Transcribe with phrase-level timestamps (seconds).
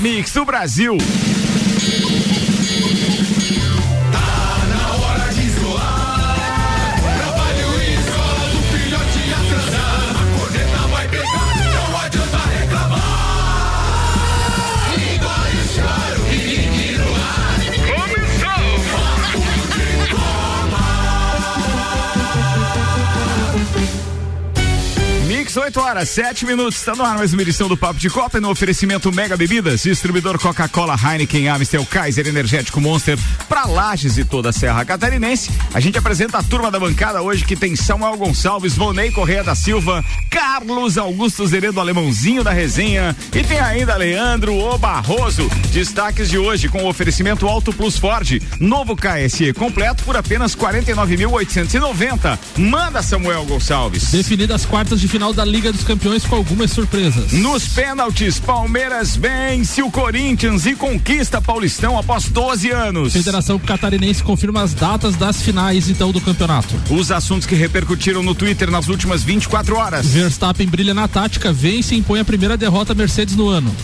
[0.00, 0.96] mix do Brasil.
[25.50, 26.76] Mix 8 horas, 7 minutos.
[26.76, 30.38] Está no ar mais uma edição do Papo de Copa no oferecimento Mega Bebidas, distribuidor
[30.38, 33.18] Coca-Cola, Heineken, Amstel, Kaiser, Energético Monster,
[33.48, 35.50] para Lages e toda a Serra Catarinense.
[35.74, 39.56] A gente apresenta a turma da bancada hoje que tem Samuel Gonçalves, Vonei Correia da
[39.56, 45.48] Silva, Carlos Augusto Zeredo Alemãozinho da resenha e tem ainda Leandro O Barroso.
[45.72, 52.38] Destaques de hoje com o oferecimento Auto Plus Ford, novo KSE completo por apenas 49.890.
[52.56, 54.12] Manda Samuel Gonçalves.
[54.12, 57.32] Definidas as quartas de final da Liga dos Campeões com algumas surpresas.
[57.32, 63.12] Nos pênaltis, Palmeiras vence o Corinthians e conquista Paulistão após 12 anos.
[63.12, 66.74] Federação Catarinense confirma as datas das finais então do campeonato.
[66.90, 70.06] Os assuntos que repercutiram no Twitter nas últimas 24 horas.
[70.06, 73.74] Verstappen brilha na tática, vence e impõe a primeira derrota Mercedes no ano.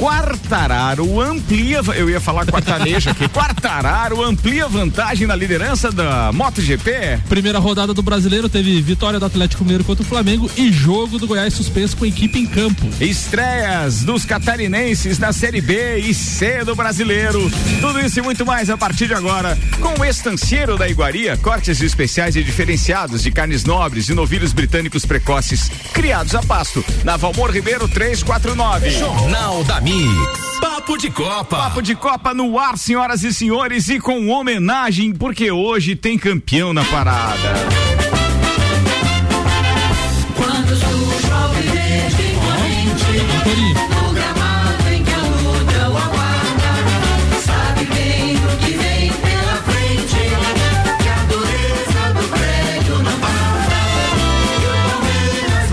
[0.00, 7.20] Quartararo amplia, eu ia falar quartanejo aqui, Quartararo amplia vantagem na liderança da MotoGP.
[7.28, 11.26] Primeira rodada do brasileiro teve vitória do Atlético Mineiro contra o Flamengo e jogo do
[11.26, 12.88] Goiás suspenso com a equipe em campo.
[12.98, 17.50] Estreias dos catarinenses na Série B e C do brasileiro.
[17.82, 21.78] Tudo isso e muito mais a partir de agora com o estancieiro da Iguaria, cortes
[21.82, 26.82] especiais e diferenciados de carnes nobres e novilhos britânicos precoces, criados a pasto.
[27.04, 28.90] Na Valmor Ribeiro 349.
[28.92, 30.60] Jornal da Mix.
[30.60, 31.56] Papo de Copa.
[31.56, 36.72] Papo de Copa no ar, senhoras e senhores, e com homenagem, porque hoje tem campeão
[36.72, 37.54] na parada.
[40.36, 43.26] Quando surge o alviverde imponente,
[43.90, 46.72] no gramado em que a luta o aguarda,
[47.44, 50.22] sabe bem o que vem pela frente,
[51.02, 53.18] que a dureza do prédio não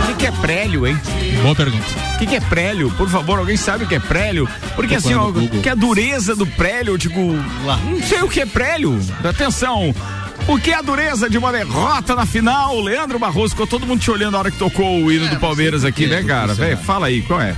[0.03, 0.97] O que, que é prélio, hein?
[1.41, 1.85] Boa pergunta.
[2.15, 2.91] O que, que é prélio?
[2.91, 4.47] Por favor, alguém sabe o que é prélio?
[4.75, 8.99] Porque assim, ó, que a dureza do prélio, tipo, não sei o que é prélio.
[9.23, 9.93] Atenção.
[10.47, 12.79] O que é a dureza de uma derrota na final?
[12.79, 15.83] Leandro Barroso, ficou todo mundo te olhando na hora que tocou o hino do Palmeiras
[15.83, 16.53] aqui, né, cara?
[16.53, 17.53] Véi, fala aí, qual é?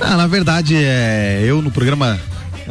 [0.00, 2.20] Ah, na verdade, é, eu no programa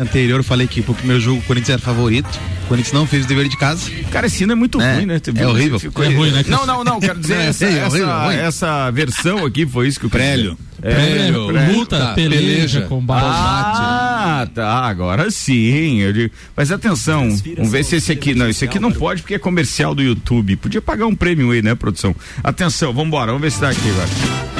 [0.01, 2.28] anterior falei que pro primeiro jogo o Corinthians era favorito.
[2.66, 3.89] O Corinthians não fez o dever de casa.
[4.12, 5.22] Cara, esse hino é muito É, ruim, né?
[5.35, 5.79] é horrível.
[5.79, 8.35] Ficou- É ruim, né, Não, não, não, quero dizer, É, essa, é essa, horrível, ruim.
[8.35, 10.57] essa versão aqui foi isso que o Prélio.
[10.84, 11.78] É, Prélio, prélio.
[11.78, 12.81] luta, Tá, peleja, peleja.
[12.88, 13.23] combate.
[13.28, 16.00] Ah, tá, agora sim.
[16.00, 19.35] Eu digo, mas atenção, vamos ver se esse aqui, não, esse aqui não pode porque
[19.35, 20.56] é comercial do YouTube.
[20.56, 22.16] Podia pagar um prêmio aí, né, produção?
[22.44, 24.50] Atenção, vamos embora, vamos ver se tá aqui agora.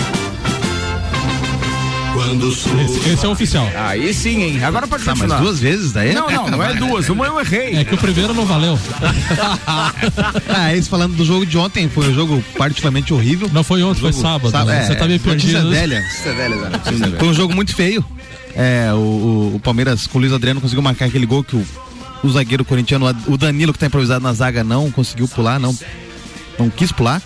[2.12, 3.68] Esse, esse é o oficial.
[3.76, 4.64] Aí sim, hein?
[4.64, 5.42] Agora pode Tá, mas continuar.
[5.42, 6.14] duas vezes daí?
[6.14, 7.78] Não, não, não é duas, uma eu errei.
[7.78, 8.78] É que o primeiro não valeu.
[10.54, 13.50] Ah, esse falando do jogo de ontem, foi um jogo particularmente horrível.
[13.54, 14.52] Não foi ontem, foi sábado.
[14.52, 14.84] sábado, né?
[14.84, 15.70] é, Você tá meio notícia perdido.
[15.72, 16.04] velha.
[17.20, 18.04] Foi um jogo muito feio.
[18.56, 21.66] É, o, o- o Palmeiras com o Luiz Adriano conseguiu marcar aquele gol que o,
[22.24, 25.78] o zagueiro corintiano, o Danilo, que tá improvisado na zaga, não conseguiu pular, não,
[26.60, 27.22] não quis pular.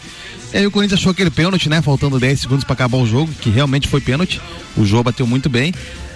[0.55, 1.81] E aí o Corinthians achou aquele pênalti, né?
[1.81, 4.39] Faltando 10 segundos pra acabar o jogo, que realmente foi pênalti.
[4.77, 5.73] O jogo bateu muito bem.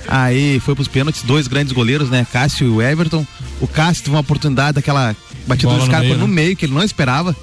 [0.07, 2.25] Aí foi pros pênaltis, dois grandes goleiros, né?
[2.31, 3.27] Cássio e o Everton.
[3.59, 5.13] O Cássio teve uma oportunidade daquela
[5.45, 6.33] batida Bola dos no caras meio, no né?
[6.33, 7.35] meio, que ele não esperava.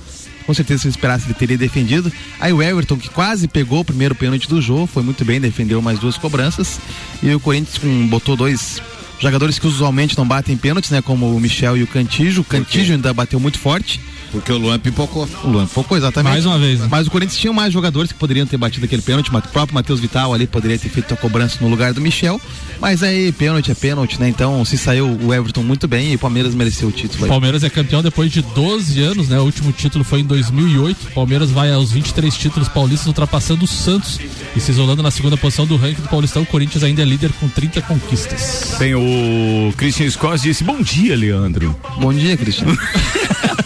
[0.47, 2.11] Com certeza, se ele esperasse, ele teria defendido.
[2.41, 5.83] Aí o Everton, que quase pegou o primeiro pênalti do jogo, foi muito bem, defendeu
[5.83, 6.81] mais duas cobranças.
[7.23, 8.81] E o Corinthians com, botou dois
[9.19, 11.03] jogadores que usualmente não batem pênaltis, né?
[11.03, 12.41] Como o Michel e o Cantijo.
[12.41, 14.01] O Cantijo ainda bateu muito forte.
[14.37, 15.27] Porque o Luan pipocou.
[15.45, 16.33] O Luan pouco, exatamente.
[16.33, 16.89] Mais uma vez, né?
[16.91, 19.29] Mas o Corinthians tinha mais jogadores que poderiam ter batido aquele pênalti.
[19.29, 22.39] O próprio Matheus Vital ali poderia ter feito a cobrança no lugar do Michel.
[22.79, 24.29] Mas aí, pênalti é pênalti, né?
[24.29, 27.31] Então se saiu o Everton muito bem e o Palmeiras mereceu o título aí.
[27.31, 29.39] Palmeiras é campeão depois de 12 anos, né?
[29.41, 31.09] O último título foi em 2008.
[31.09, 34.21] O Palmeiras vai aos 23 títulos paulistas, ultrapassando o Santos
[34.55, 36.43] e se isolando na segunda posição do ranking do Paulistão.
[36.43, 38.75] O Corinthians ainda é líder com 30 conquistas.
[38.79, 41.75] Tem o Christian Scott disse: Bom dia, Leandro.
[41.99, 42.77] Bom dia, Cristiano.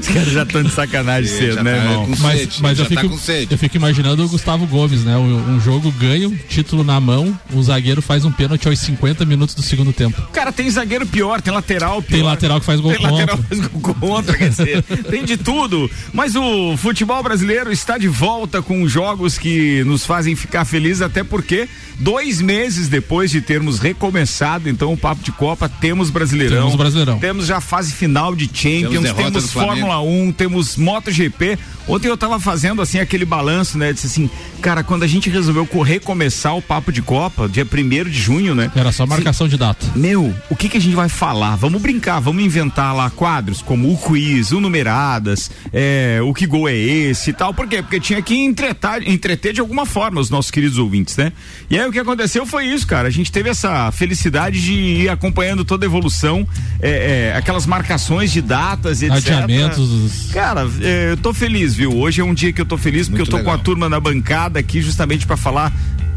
[0.00, 2.06] Os caras já estão de sacanagem cedo, já né, tá irmão?
[2.06, 3.52] com Mas, sede, mas já eu, tá fico, com sede.
[3.52, 5.16] eu fico imaginando o Gustavo Gomes, né?
[5.16, 9.54] Um, um jogo ganho, título na mão, o zagueiro faz um pênalti aos 50 minutos
[9.54, 10.20] do segundo tempo.
[10.32, 12.16] Cara, tem zagueiro pior, tem lateral pior.
[12.16, 13.56] Tem lateral que faz gol Tem lateral contra.
[13.56, 15.90] que faz gol contra, quer dizer, tem de tudo.
[16.12, 21.22] Mas o futebol brasileiro está de volta com jogos que nos fazem ficar felizes, até
[21.24, 21.68] porque
[21.98, 26.58] dois meses depois de termos recomeçado, então, o Papo de Copa, temos Brasileirão.
[26.58, 27.18] Temos Brasileirão.
[27.18, 29.50] Temos já fase final de Champions, Temos temos.
[29.80, 31.58] Fórmula 1, temos MotoGP.
[31.88, 33.92] Ontem eu tava fazendo assim aquele balanço, né?
[33.92, 34.28] Disse assim,
[34.60, 38.54] cara, quando a gente resolveu correr começar o papo de Copa, dia 1 de junho,
[38.54, 38.70] né?
[38.74, 39.86] Era só marcação de data.
[39.94, 41.54] Meu, o que que a gente vai falar?
[41.54, 46.68] Vamos brincar, vamos inventar lá quadros como o quiz, o numeradas, é, o que gol
[46.68, 47.54] é esse e tal.
[47.54, 47.80] Por quê?
[47.82, 51.32] Porque tinha que entretar, entreter de alguma forma os nossos queridos ouvintes, né?
[51.70, 53.06] E aí o que aconteceu foi isso, cara.
[53.06, 56.46] A gente teve essa felicidade de ir acompanhando toda a evolução,
[56.80, 59.46] é, é, aquelas marcações de datas, etc.
[59.66, 60.28] Adiamentos.
[60.32, 61.96] Cara, é, eu tô feliz, viu?
[61.96, 63.54] Hoje é um dia que eu tô feliz porque Muito eu tô legal.
[63.54, 65.72] com a turma na bancada aqui justamente para falar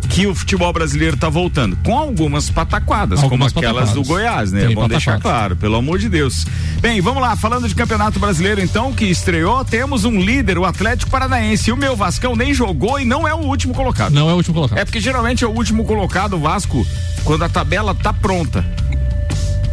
[0.10, 4.08] que o futebol brasileiro tá voltando, com algumas pataquadas, Algumas como aquelas pataquadas.
[4.08, 4.64] do Goiás, né?
[4.64, 5.40] É Tem bom deixar pataquadas.
[5.40, 6.46] claro, pelo amor de Deus.
[6.82, 11.12] Bem, vamos lá, falando de Campeonato Brasileiro então, que estreou, temos um líder, o Atlético
[11.12, 11.70] Paranaense.
[11.70, 14.12] E o meu Vascão nem jogou e não é o último colocado.
[14.12, 14.80] Não é o último colocado.
[14.80, 16.84] É porque geralmente é o último colocado o Vasco
[17.24, 18.66] quando a tabela tá pronta.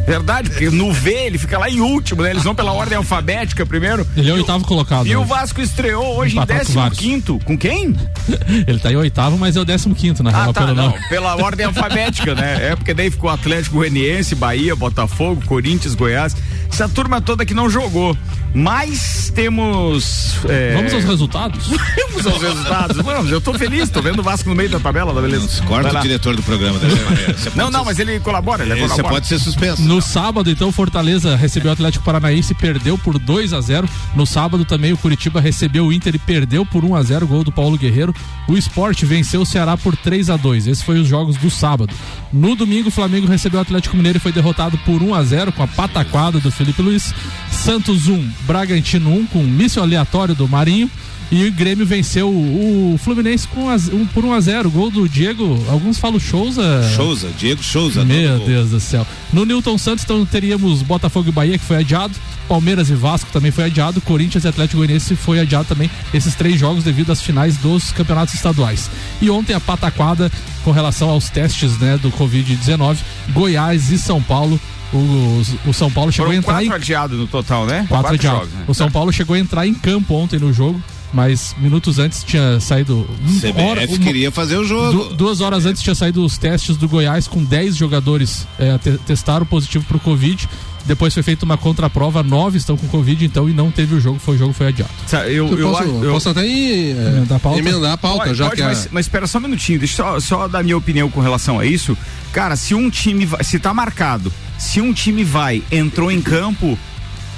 [0.06, 2.30] Verdade, porque no V ele fica lá em último, né?
[2.30, 4.06] Eles vão pela ordem alfabética primeiro.
[4.16, 5.06] Ele é o oitavo colocado.
[5.06, 5.28] E o hoje.
[5.28, 6.98] Vasco estreou hoje Empatado com em vários.
[6.98, 7.96] 15 com quem?
[8.66, 10.94] Ele tá em oitavo, mas é o décimo quinto, na Ah, real, tá, pelo não.
[11.08, 12.70] Pela ordem alfabética, né?
[12.72, 16.36] É porque daí ficou Atlético Goianiense, Bahia, Botafogo, Corinthians, Goiás.
[16.70, 18.16] Essa turma toda que não jogou.
[18.54, 20.36] Mas temos.
[20.48, 21.66] é, Vamos aos resultados?
[22.08, 22.96] Vamos aos resultados.
[22.96, 25.62] Vamos, eu tô feliz, tô vendo o Vasco no meio da tabela, tá beleza?
[25.64, 27.36] Corta o diretor do programa dessa maneira.
[27.54, 29.08] Não, não, ser- mas ele colabora, ele Você colabora.
[29.14, 29.82] pode ser suspenso.
[29.82, 34.26] No sábado, então, Fortaleza recebeu o Atlético Paranaense e perdeu por 2 a 0 No
[34.26, 37.52] sábado também o Curitiba recebeu o Inter e perdeu por 1 a 0 gol do
[37.52, 38.14] Paulo Guerreiro.
[38.48, 41.92] O Sport venceu o Ceará por 3 a 2 Esses foram os jogos do sábado.
[42.32, 45.52] No domingo, o Flamengo recebeu o Atlético Mineiro e foi derrotado por 1 a 0
[45.52, 47.14] com a pataquada do Felipe Luiz.
[47.50, 50.90] Santos 1, Bragantino 1 com um míssil aleatório do Marinho.
[51.30, 55.60] E o Grêmio venceu o Fluminense com um, por 1 a 0 Gol do Diego,
[55.68, 56.88] alguns falam Souza.
[56.94, 58.04] Souza, Diego Souza.
[58.04, 58.38] Meu.
[58.38, 59.04] Deus do céu.
[59.32, 62.14] No Newton Santos, então, teríamos Botafogo e Bahia, que foi adiado.
[62.48, 64.00] Palmeiras e Vasco também foi adiado.
[64.00, 65.90] Corinthians e Atlético Goianiense foi adiado também.
[66.14, 68.88] Esses três jogos devido às finais dos campeonatos estaduais.
[69.20, 70.30] E ontem a pataquada
[70.62, 72.98] com relação aos testes né, do Covid-19.
[73.32, 74.60] Goiás e São Paulo.
[74.92, 77.86] O, o São Paulo chegou a Foram entrar quatro em adiados no total, né?
[77.88, 78.40] quatro adiados.
[78.40, 78.64] jogos, né?
[78.68, 80.80] O São Paulo chegou a entrar em campo ontem no jogo,
[81.12, 83.06] mas minutos antes tinha saído.
[83.40, 84.92] CBF hora- uma- queria fazer o jogo.
[85.08, 88.98] Du- duas horas antes tinha saído os testes do Goiás com 10 jogadores é, te-
[88.98, 90.48] testaram positivo pro Covid.
[90.86, 94.18] Depois foi feita uma contraprova, nove estão com Covid, então, e não teve o jogo,
[94.18, 94.90] foi o jogo foi adiado.
[95.06, 97.58] Sa- Eu, Eu, eu, posso, eu- posso até ir, é, Emendar a pauta?
[97.58, 100.02] emendar a pauta, Pode, já pode, que a- mas, mas espera só um minutinho, deixa
[100.02, 101.96] eu só, só dar minha opinião com relação a isso.
[102.32, 106.78] Cara, se um time vai, se tá marcado, se um time vai, entrou em campo,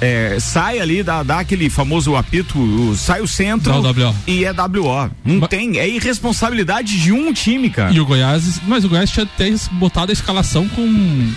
[0.01, 4.53] é, sai ali, dá, dá aquele famoso apito, o- sai o centro o e é
[4.53, 5.09] WO.
[5.25, 7.91] Não Ma- tem, é irresponsabilidade de um time, cara.
[7.91, 11.29] E o Goiás, mas o Goiás tinha até botado a escalação com,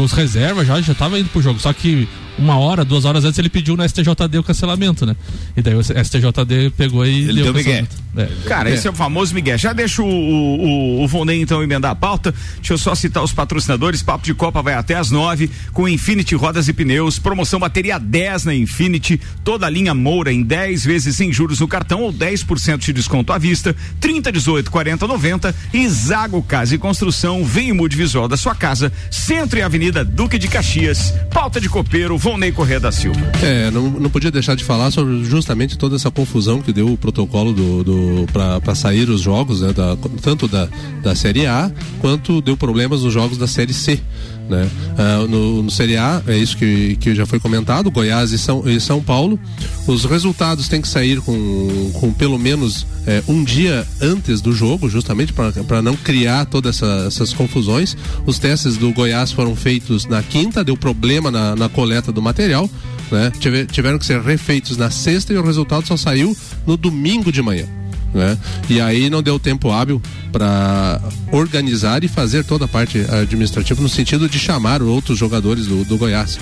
[0.00, 1.60] com os reservas já, já tava indo pro jogo.
[1.60, 2.08] Só que
[2.40, 5.14] uma hora, duas horas antes ele pediu no STJD o cancelamento, né?
[5.56, 7.82] E daí o STJD pegou e Ele deu o migué.
[7.82, 8.00] cancelamento.
[8.16, 8.48] É.
[8.48, 9.56] Cara, esse é o famoso Miguel.
[9.56, 12.34] Já deixa o, o, o, o Vonei então emendar a pauta.
[12.56, 14.02] Deixa eu só citar os patrocinadores.
[14.02, 17.18] Papo de Copa vai até às nove com Infinity Rodas e Pneus.
[17.20, 19.20] Promoção bateria 10 na Infinity.
[19.44, 23.32] Toda a linha Moura em 10 vezes sem juros no cartão ou 10% de desconto
[23.32, 23.76] à vista.
[24.00, 25.54] 30, 18, 40, 90.
[25.72, 27.44] E Zago Casa e Construção.
[27.44, 28.92] Vem mude visual da sua casa.
[29.08, 31.14] Centro e Avenida Duque de Caxias.
[31.32, 32.18] Pauta de copeiro.
[32.30, 33.20] Vonei Corrêa da Silva.
[33.42, 36.96] É, não, não podia deixar de falar sobre justamente toda essa confusão que deu o
[36.96, 40.68] protocolo do, do para sair os jogos, né, da- tanto da,
[41.02, 41.70] da Série A
[42.00, 43.98] quanto deu problemas nos jogos da Série C.
[44.50, 44.68] Né?
[44.98, 48.68] Ah, no, no Série A, é isso que, que já foi comentado, Goiás e São,
[48.68, 49.38] e São Paulo.
[49.86, 54.88] Os resultados têm que sair com, com pelo menos é, um dia antes do jogo,
[54.90, 57.96] justamente para não criar todas essa, essas confusões.
[58.26, 62.68] Os testes do Goiás foram feitos na quinta, deu problema na, na coleta do material.
[63.10, 63.30] Né?
[63.38, 67.40] Tive- Tiveram que ser refeitos na sexta e o resultado só saiu no domingo de
[67.40, 67.66] manhã.
[68.12, 68.36] Né?
[68.68, 70.02] E aí não deu tempo hábil
[70.32, 71.00] para
[71.30, 75.96] organizar e fazer toda a parte administrativa no sentido de chamar outros jogadores do, do
[75.96, 76.38] Goiás.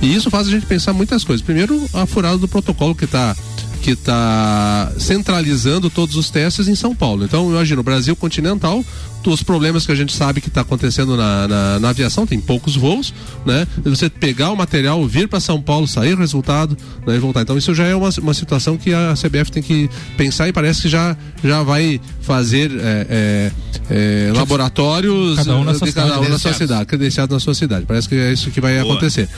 [0.00, 1.44] E isso faz a gente pensar muitas coisas.
[1.44, 3.36] Primeiro, a furada do protocolo que está
[3.80, 7.24] que está centralizando todos os testes em São Paulo.
[7.24, 8.84] Então, imagina, o Brasil continental,
[9.26, 12.76] os problemas que a gente sabe que está acontecendo na, na, na aviação, tem poucos
[12.76, 13.12] voos,
[13.44, 13.66] né?
[13.84, 17.42] Você pegar o material, vir para São Paulo, sair resultado, né, e voltar.
[17.42, 20.82] Então, isso já é uma, uma situação que a CBF tem que pensar e parece
[20.82, 23.52] que já, já vai fazer é, é,
[23.90, 26.58] é, laboratórios Cada um na de sua cada cidade, um na sua credenciados.
[26.58, 27.86] cidade, credenciado na sua cidade.
[27.86, 28.92] Parece que é isso que vai Boa.
[28.92, 29.28] acontecer.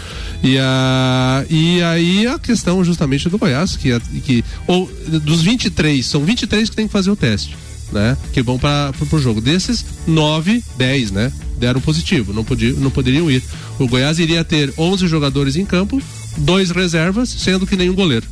[0.42, 4.90] E, a, e aí a questão justamente do Goiás, que, que ou
[5.22, 7.56] dos 23, são 23 que tem que fazer o teste,
[7.92, 8.16] né?
[8.32, 9.40] Que vão para o jogo.
[9.40, 11.32] Desses, 9, 10, né?
[11.58, 13.42] Deram positivo, não, podia, não poderiam ir.
[13.78, 16.02] O Goiás iria ter 11 jogadores em campo,
[16.38, 18.26] dois reservas, sendo que nenhum goleiro.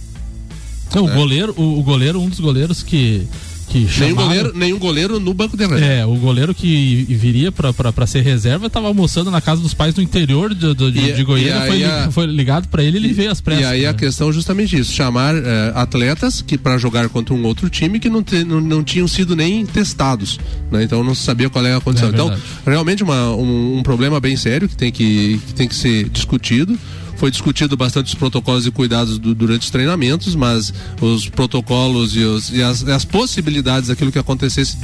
[0.94, 3.26] Não, o goleiro, o, o goleiro, um dos goleiros que
[3.70, 5.84] que Nenhum chamaram- goleiro, nenhum goleiro no banco de reserva.
[5.86, 10.02] É, o goleiro que viria pra ser reserva tava almoçando na casa dos pais no
[10.02, 11.66] interior de, de, E- de Goiânia.
[11.66, 13.62] foi, a- foi ligado pra ele ele veio às pressas.
[13.64, 13.98] E aí a né?
[13.98, 18.08] questão é justamente isso, chamar eh, atletas que para jogar contra um outro time que
[18.10, 20.38] não, te- não, não tinham sido nem testados,
[20.70, 20.82] né?
[20.82, 22.08] Então não se sabia qual era a condição.
[22.08, 22.34] É então,
[22.66, 26.76] realmente uma- um, um problema bem sério que tem que, que tem que ser discutido.
[27.20, 30.72] Foi discutido bastante os protocolos e cuidados do- durante os treinamentos, mas
[31.02, 34.78] os protocolos e, os- e as, as possibilidades daquilo que acontecesse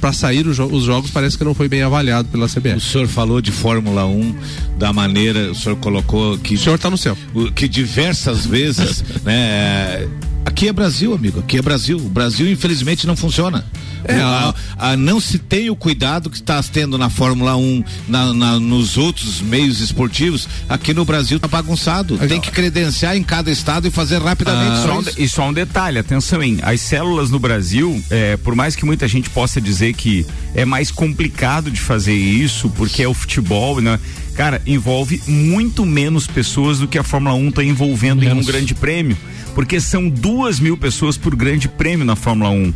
[0.00, 2.80] para sair os, os jogos parece que não foi bem avaliado pela O CBF.
[2.80, 4.34] senhor falou de Fórmula 1
[4.76, 7.16] da maneira, o senhor colocou que O senhor está no céu.
[7.32, 10.08] o- que diversas vezes, né?
[10.44, 11.40] Aqui é Brasil, amigo.
[11.40, 11.96] Aqui é Brasil.
[11.96, 13.64] O Brasil, infelizmente, não funciona.
[14.04, 18.34] É, a, a- não se tem o cuidado que está tendo na Fórmula 1, na,
[18.34, 20.48] na- nos outros meios esportivos.
[20.68, 22.18] Aqui no Brasil tá bagunçado.
[22.18, 24.76] Tem que credenciar em cada estado e fazer rapidamente.
[24.82, 26.58] Só só um, e só um detalhe, atenção, hein?
[26.62, 30.90] As células no Brasil, é, por mais que muita gente possa dizer que é mais
[30.90, 33.98] complicado de fazer isso, porque é o futebol, né?
[34.34, 38.46] Cara, envolve muito menos pessoas do que a Fórmula 1 está envolvendo em um Menos.
[38.46, 39.16] grande prêmio.
[39.54, 42.72] Porque são duas mil pessoas por grande prêmio na Fórmula 1.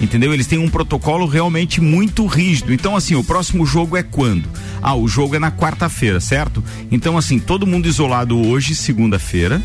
[0.00, 0.32] Entendeu?
[0.32, 2.72] Eles têm um protocolo realmente muito rígido.
[2.72, 4.48] Então, assim, o próximo jogo é quando?
[4.82, 6.62] Ah, o jogo é na quarta-feira, certo?
[6.90, 9.62] Então, assim, todo mundo isolado hoje, segunda-feira,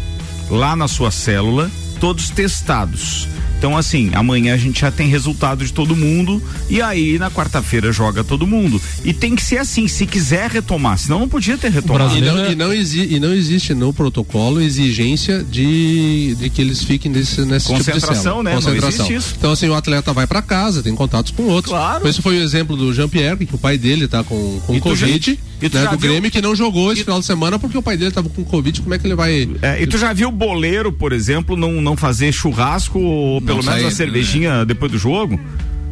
[0.49, 1.69] lá na sua célula,
[1.99, 3.27] todos testados.
[3.59, 7.91] Então, assim, amanhã a gente já tem resultado de todo mundo e aí na quarta-feira
[7.91, 8.81] joga todo mundo.
[9.03, 12.17] E tem que ser assim, se quiser retomar, senão não podia ter retomado.
[12.17, 16.61] E não, é- e não exi- e não existe no protocolo exigência de, de que
[16.61, 18.43] eles fiquem nesse, nesse tipo de Concentração, célula.
[18.43, 18.55] né?
[18.55, 19.11] Concentração.
[19.11, 19.35] isso.
[19.37, 21.73] Então, assim, o atleta vai pra casa, tem contatos com outros.
[21.73, 22.07] Claro.
[22.07, 24.81] Esse foi o exemplo do Jean-Pierre, que o pai dele tá com, com E já-
[24.83, 27.81] Covid, e né, do viu- Grêmio, que não jogou esse final de semana porque o
[27.81, 28.79] pai dele tava com Covid.
[28.81, 29.49] Como é que ele vai.
[29.61, 33.63] É, e tu já viu o boleiro, por exemplo, não, não fazer churrasco ou pelo
[33.63, 35.39] menos a cervejinha depois do jogo?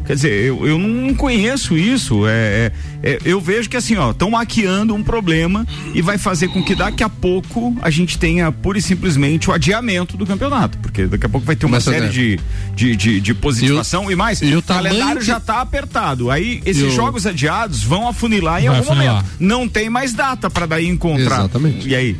[0.07, 2.25] Quer dizer, eu, eu não conheço isso.
[2.25, 2.71] É,
[3.03, 6.63] é- é- eu vejo que assim, ó, estão maquiando um problema e vai fazer com
[6.63, 10.77] que daqui a pouco a gente tenha pura e simplesmente o adiamento do campeonato.
[10.77, 12.39] Porque daqui a pouco vai ter uma série de,
[12.73, 14.41] de, de, de positivação e, mais.
[14.41, 16.31] e o o calendário que- já tá apertado.
[16.31, 19.15] Aí esses E o- jogos adiados vão afunilar em Vai algum afunilar.
[19.23, 19.31] momento.
[19.41, 21.39] Não tem mais data para daí encontrar.
[21.39, 21.87] Exatamente.
[21.89, 22.15] E aí?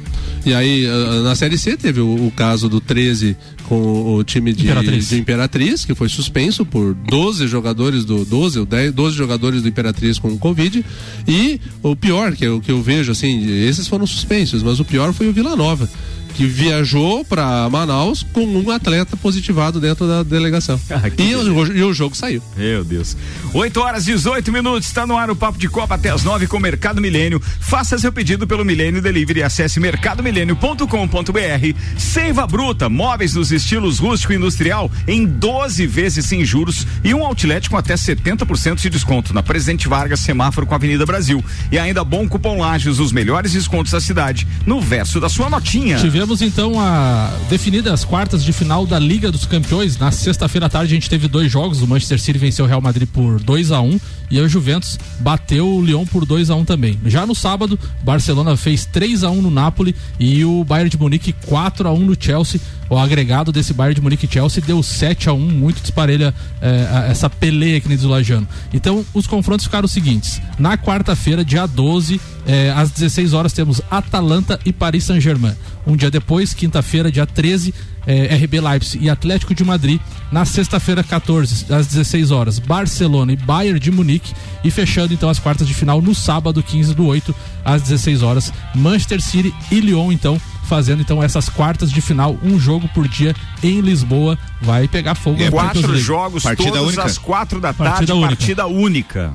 [0.46, 4.24] E aí, ah, na Série C teve o, o caso do 13 com o, o
[4.24, 5.10] time de Imperatriz.
[5.10, 9.68] de Imperatriz, que foi suspenso por 12 jogadores do 12 ou 10, 12 jogadores do
[9.68, 10.84] Imperatriz com Covid.
[11.28, 15.14] E o pior, que eu, que eu vejo, assim, esses foram suspensos, mas o pior
[15.14, 15.90] foi o Vila Nova.
[16.38, 20.80] Que viajou para Manaus com um atleta positivado dentro da delegação.
[20.92, 22.44] Ah, e, o, e o jogo saiu.
[22.56, 23.18] Meu Deus.
[23.56, 26.46] 8 horas e 18 minutos, está no ar o Papo de Copa até as 9
[26.46, 27.42] com o Mercado Milênio.
[27.60, 31.80] Faça seu pedido pelo Milênio Delivery e acesse mercadomilênio.com.br.
[31.98, 37.26] Seiva Bruta, móveis nos estilos rústico e industrial em 12 vezes sem juros e um
[37.26, 41.44] outlet com até 70% de desconto na Presidente Vargas, semáforo com a Avenida Brasil.
[41.72, 45.98] E ainda bom cupom Lages, os melhores descontos da cidade, no verso da sua notinha.
[45.98, 49.98] Tivemos então a definidas as quartas de final da Liga dos Campeões.
[49.98, 51.82] Na sexta-feira à tarde a gente teve dois jogos.
[51.82, 55.68] O Manchester City venceu o Real Madrid por 2 a 1 e a Juventus bateu
[55.68, 57.00] o Lyon por 2 a 1 também.
[57.06, 61.34] Já no sábado, Barcelona fez 3 a 1 no Napoli e o Bayern de Munique
[61.46, 62.60] 4 a 1 no Chelsea.
[62.90, 66.88] O agregado desse Bayern de Munique e Chelsea deu 7 a 1 muito disparelha eh,
[66.92, 68.48] a- essa peleia aqui no Lajano.
[68.74, 73.82] Então, os confrontos ficaram os seguintes: na quarta-feira, dia 12, eh, às 16 horas, temos
[73.92, 75.54] Atalanta e Paris Saint-Germain.
[75.86, 77.74] Um dia depois, quinta-feira, dia 13,
[78.06, 80.00] eh, RB Leipzig e Atlético de Madrid.
[80.32, 84.34] Na sexta-feira, 14, às 16 horas, Barcelona e Bayern de Munique.
[84.64, 88.52] E fechando então as quartas de final no sábado, 15 do 8, às 16 horas,
[88.76, 93.36] Manchester City e Lyon, então, fazendo então essas quartas de final, um jogo por dia
[93.64, 94.38] em Lisboa.
[94.62, 96.00] Vai pegar fogo É, Quatro League.
[96.02, 97.04] jogos, Partida todos única?
[97.04, 98.36] às quatro da tarde, Partida única.
[98.36, 99.34] partida única.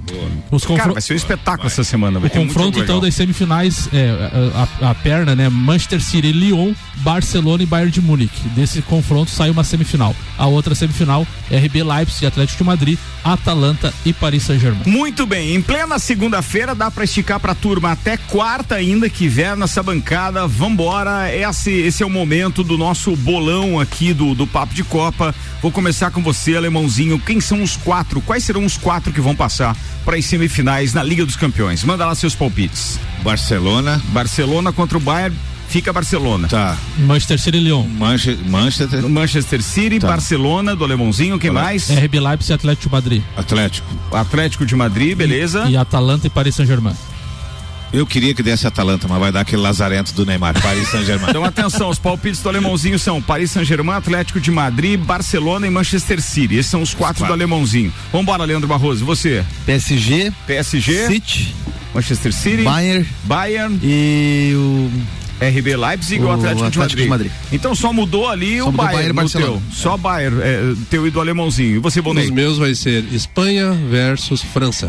[0.51, 2.19] Os Cara, vai ser um espetáculo essa semana.
[2.19, 3.01] Vai O confronto então legal.
[3.01, 4.11] das semifinais, é,
[4.83, 5.49] a, a perna, né?
[5.49, 8.49] Manchester City, Lyon, Barcelona e Bayern de Munique.
[8.51, 10.15] Desse confronto sai uma semifinal.
[10.37, 14.83] A outra semifinal, RB Leipzig, Atlético de Madrid, Atalanta e Paris Saint-Germain.
[14.87, 19.57] Muito bem, em plena segunda-feira dá pra esticar pra turma até quarta ainda que vier
[19.57, 20.47] nessa bancada.
[20.49, 25.35] Vambora, esse, esse é o momento do nosso bolão aqui do, do Papo de Copa.
[25.61, 27.19] Vou começar com você, alemãozinho.
[27.19, 28.21] Quem são os quatro?
[28.21, 31.85] Quais serão os quatro que vão passar para as semifinais na Liga dos Campeões?
[31.85, 32.99] Manda lá seus palpites.
[33.23, 35.37] Barcelona, Barcelona contra o Bayern,
[35.69, 36.49] fica Barcelona.
[36.49, 36.77] tá.
[36.99, 37.87] Manchester City e Lyon.
[37.87, 40.09] Manche- Manchester, Manchester City, Tá.
[40.09, 41.89] Barcelona do alemãozinho, quem mais?
[41.89, 43.23] RB Leipzig e Atlético de Madrid.
[43.37, 43.87] Atlético.
[44.13, 45.65] Atlético de Madrid, beleza.
[45.69, 46.95] E Atalanta e Paris Saint-Germain.
[47.93, 51.29] Eu queria que desse Atalanta, mas vai dar aquele lazarento do Neymar, Paris Saint-Germain.
[51.29, 56.21] Então atenção, os palpites do alemãozinho são Paris Saint-Germain, Atlético de Madrid, Barcelona e Manchester
[56.23, 56.57] City.
[56.57, 57.93] Esses são os quatro, do alemãozinho.
[58.11, 59.05] Vambora, Leandro Barroso.
[59.05, 59.45] Você?
[59.67, 61.55] PSG, PSG, City,
[61.95, 64.91] Manchester City, Bayern Bayern, e o
[65.45, 67.05] RB Leipzig e o O Atlético, de, Atlético Madrid.
[67.05, 67.33] de Madrid.
[67.53, 69.63] Então só mudou ali Só o mudou Bayern, Bayern e teu.
[69.71, 71.77] Só Bayern, é, teu e do alemãozinho.
[71.77, 72.31] E você, Os Bonei?
[72.31, 74.89] meus vai ser Espanha versus França.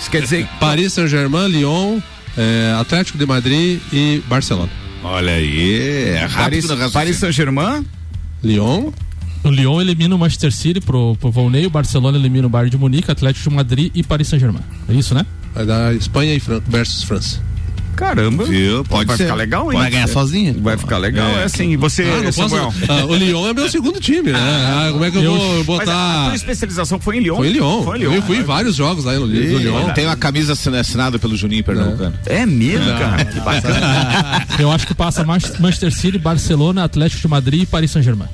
[0.00, 2.00] Isso quer dizer Paris Saint-Germain, Lyon,
[2.36, 4.70] eh, Atlético de Madrid e Barcelona.
[5.02, 6.92] Olha aí, é rápido Paris.
[6.92, 7.84] Paris Saint-Germain,
[8.42, 8.90] Lyon,
[9.44, 12.78] O Lyon elimina o Manchester City pro, pro Volney, o Barcelona elimina o Bayern de
[12.78, 14.62] Munique, Atlético de Madrid e Paris Saint-Germain.
[14.88, 15.26] É isso, né?
[15.54, 17.40] vai dar Espanha e Fran versus França.
[18.06, 18.44] Caramba.
[18.44, 18.84] Viu?
[18.84, 19.24] Pode vai ser.
[19.24, 19.78] ficar legal, hein?
[19.78, 20.56] vai ganhar sozinho?
[20.60, 21.70] Vai ficar legal, é, assim.
[21.72, 22.56] E você, Ah, não posso.
[22.88, 24.38] Ah, o Lyon é meu segundo time, né?
[24.38, 26.24] Ah, como é que eu, eu- vou Mas a, a botar.
[26.26, 27.36] tua especialização foi em Lyon?
[27.36, 27.82] Foi em Lyon.
[27.82, 28.12] Foi em Lyon.
[28.14, 29.90] Eu fui em vários jogos lá no, Lyon.
[29.94, 32.14] Tem uma camisa assin- assinada pelo Juninho Pernambucano.
[32.26, 33.24] É mesmo, cara?
[33.24, 34.46] Que bacana.
[34.58, 38.28] Eu acho que passa Man- Manchester City, Barcelona, Atlético de Madrid e Paris Saint-Germain.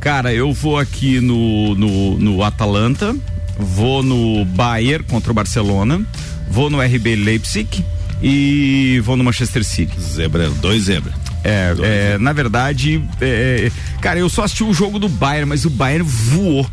[0.00, 3.14] Cara, eu vou aqui no, no, no Atalanta,
[3.58, 6.00] vou no Bayern contra o Barcelona,
[6.50, 7.84] vou no RB Leipzig
[8.22, 9.98] e vou no Manchester City.
[10.00, 11.12] Zebra, dois zebra.
[11.42, 11.74] É,
[12.14, 16.04] é, na verdade, é, cara, eu só assisti o jogo do Bayern, mas o Bayern
[16.06, 16.66] voou,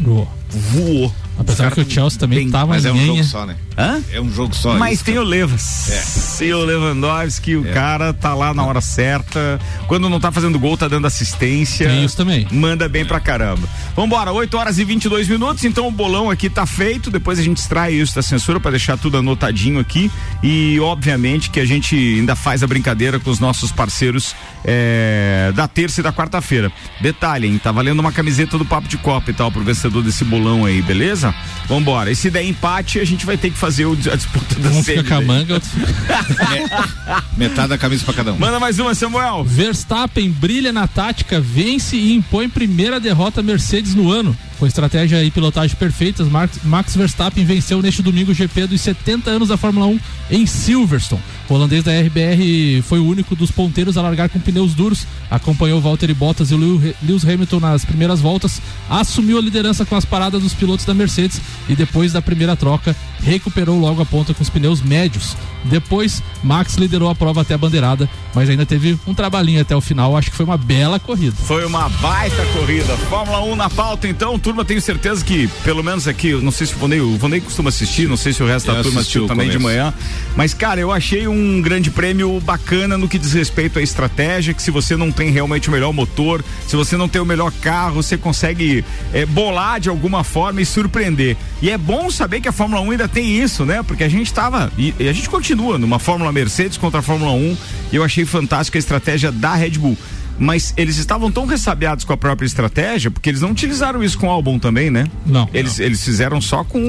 [0.00, 0.26] Boa.
[0.48, 1.14] voou.
[1.38, 3.56] Apesar que o Chelsea também bem- tava Mas é um jogo só, né?
[3.78, 4.02] Hã?
[4.10, 4.78] É um jogo só.
[4.78, 5.04] Mas isso.
[5.04, 6.40] tem o Levas.
[6.40, 9.60] E o Lewandowski, o cara tá lá na hora certa.
[9.86, 11.86] Quando não tá fazendo gol, tá dando assistência.
[11.88, 12.46] Tem isso também.
[12.50, 13.68] Manda bem pra caramba.
[13.94, 15.64] Vambora, 8 horas e 22 minutos.
[15.64, 17.10] Então o bolão aqui tá feito.
[17.10, 20.10] Depois a gente extrai isso da censura pra deixar tudo anotadinho aqui.
[20.42, 25.68] E obviamente que a gente ainda faz a brincadeira com os nossos parceiros é, da
[25.68, 26.72] terça e da quarta-feira.
[27.00, 27.60] Detalhe, hein?
[27.62, 30.80] Tá valendo uma camiseta do Papo de Copa e tal pro vencedor desse bolão aí,
[30.80, 31.34] beleza?
[31.66, 32.10] Vambora.
[32.10, 34.82] E se der empate, a gente vai ter que fazer o- a disputa da Um
[34.82, 35.68] fica com a manga, outro
[37.36, 38.38] Metade da camisa pra cada um.
[38.38, 39.44] Manda mais uma, Samuel.
[39.44, 44.36] Verstappen brilha na tática, vence e impõe primeira derrota Mercedes no ano.
[44.58, 49.48] Com estratégia e pilotagem perfeitas, Max, Verstappen venceu neste domingo o GP dos 70 anos
[49.48, 51.20] da Fórmula 1 em Silverstone.
[51.48, 55.80] O holandês da RBR foi o único dos ponteiros a largar com pneus duros, acompanhou
[55.80, 60.54] Valtteri Bottas e Lewis Hamilton nas primeiras voltas, assumiu a liderança com as paradas dos
[60.54, 64.80] pilotos da Mercedes e depois da primeira troca recuperou logo a ponta com os pneus
[64.80, 65.36] médios.
[65.64, 69.80] Depois, Max liderou a prova até a bandeirada, mas ainda teve um trabalhinho até o
[69.80, 70.16] final.
[70.16, 71.34] Acho que foi uma bela corrida.
[71.34, 72.96] Foi uma baita corrida.
[73.08, 74.38] Fórmula 1 na pauta, então.
[74.46, 77.40] Turma, tenho certeza que, pelo menos aqui, eu não sei se o Vonei, o Vonei
[77.40, 79.92] costuma assistir, não sei se o resto da Eu turma assisti assistiu também de manhã.
[80.36, 84.62] Mas, cara, eu achei um grande prêmio bacana no que diz respeito à estratégia, que
[84.62, 88.00] se você não tem realmente o melhor motor, se você não tem o melhor carro,
[88.00, 91.36] você consegue eh, bolar de alguma forma e surpreender.
[91.60, 93.82] E é bom saber que a Fórmula 1 ainda tem isso, né?
[93.82, 97.32] Porque a gente tava, e, e a gente continua numa Fórmula Mercedes contra a Fórmula
[97.32, 97.56] 1,
[97.90, 99.98] e eu achei fantástica a estratégia da Red Bull
[100.38, 104.26] mas eles estavam tão ressabiados com a própria estratégia, porque eles não utilizaram isso com
[104.26, 105.06] o álbum também, né?
[105.24, 105.48] Não.
[105.54, 106.80] Eles, eles fizeram só com,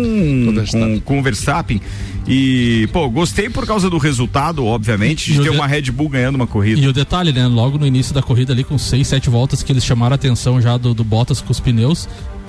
[0.71, 1.81] com, com o Verstappen.
[2.27, 6.35] E, pô, gostei por causa do resultado, obviamente, de ter de- uma Red Bull ganhando
[6.35, 6.81] uma corrida.
[6.81, 7.47] E o detalhe, né?
[7.47, 10.61] Logo no início da corrida ali, com seis, sete voltas, que eles chamaram a atenção
[10.61, 12.07] já do, do Bottas com os pneus.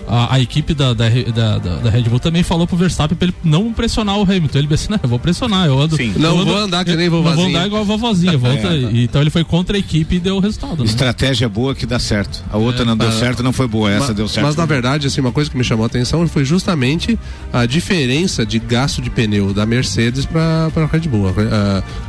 [0.09, 3.29] A, a equipe da, da, da, da- da Red Bull também falou pro Verstappen pra
[3.29, 4.59] ele não pressionar o Hamilton.
[4.59, 5.97] Ele disse, não, eu vou pressionar, eu ando.
[5.97, 6.13] Sim.
[6.15, 7.57] eu Não ando- vou andar que nem eu- Não vou vovozinha.
[7.59, 8.39] andar igual a vovozinha.
[8.39, 8.77] Volta, É.
[8.77, 10.79] e- Então ele foi contra a equipe e deu o resultado.
[10.79, 10.85] Né?
[10.85, 12.43] Estratégia boa que dá certo.
[12.51, 13.91] A outra não deu certo, não foi boa.
[13.91, 14.47] Essa Ma- deu certo.
[14.47, 17.19] Mas na verdade, assim, uma coisa que me chamou a atenção foi justamente
[17.53, 21.29] a diferença de gasto de pneu da Mercedes para a Red Bull.
[21.29, 21.33] A,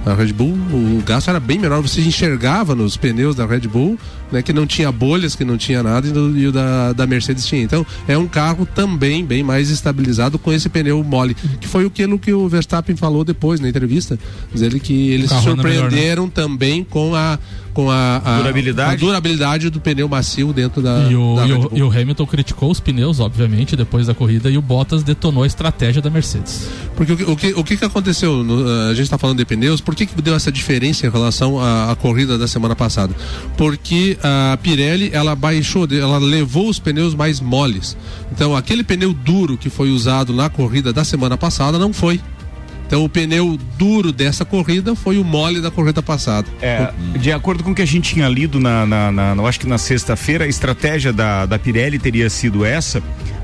[0.07, 1.81] a- a Red Bull, o gasto era bem menor.
[1.81, 3.97] Você enxergava nos pneus da Red Bull,
[4.31, 7.07] né, que não tinha bolhas, que não tinha nada, e, do- e o da, da
[7.07, 7.61] Mercedes tinha.
[7.63, 12.17] Então, é um carro também bem mais estabilizado com esse pneu mole, que foi aquilo
[12.19, 14.17] que o Verstappen falou depois na entrevista,
[14.53, 15.51] dizendo que eles melhor, né?
[15.51, 17.37] surpreenderam também com a
[17.79, 18.93] com a, a- Durabilidade?
[18.93, 22.25] a durabilidade do pneu macio dentro da, E o, da e, o, e o Hamilton
[22.25, 26.67] criticou os pneus, obviamente, depois da corrida, e o Bottas detonou a estratégia da Mercedes.
[26.95, 28.43] Porque o que, o que, o que que aconteceu?
[28.43, 31.59] no- a gente está falando de pneus, por que, que deu essa diferença em relação
[31.59, 33.13] à, à corrida da semana passada?
[33.57, 37.95] Porque a Pirelli, ela baixou, ela levou os pneus mais moles.
[38.31, 42.19] Então, aquele pneu duro que foi usado na corrida da semana passada não foi.
[42.89, 46.47] Então, o pneu duro dessa corrida foi o mole da corrida passada.
[46.59, 49.59] É, de acordo com o que a gente tinha lido na, na, na- eu acho
[49.59, 52.99] que na sexta-feira, a estratégia da, da Pirelli teria sido essa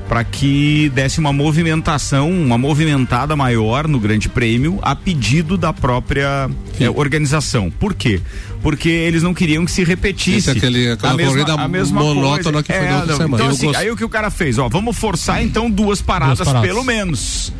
[0.08, 6.50] para que desse uma movimentação, uma movimentada maior no Grande Prêmio a pedido da própria
[6.80, 7.70] é, organização.
[7.70, 8.20] Por quê?
[8.62, 11.68] Porque eles não queriam que se repetisse Esse é aquele- aquela a mesma, corrida a
[11.68, 12.62] mesma monótona coisa.
[12.64, 13.42] que foi é, na outra não, semana.
[13.44, 16.38] Então, assim, gosto- aí o que o cara fez, ó, vamos forçar então duas paradas,
[16.40, 16.68] paradas.
[16.68, 17.52] pelo menos.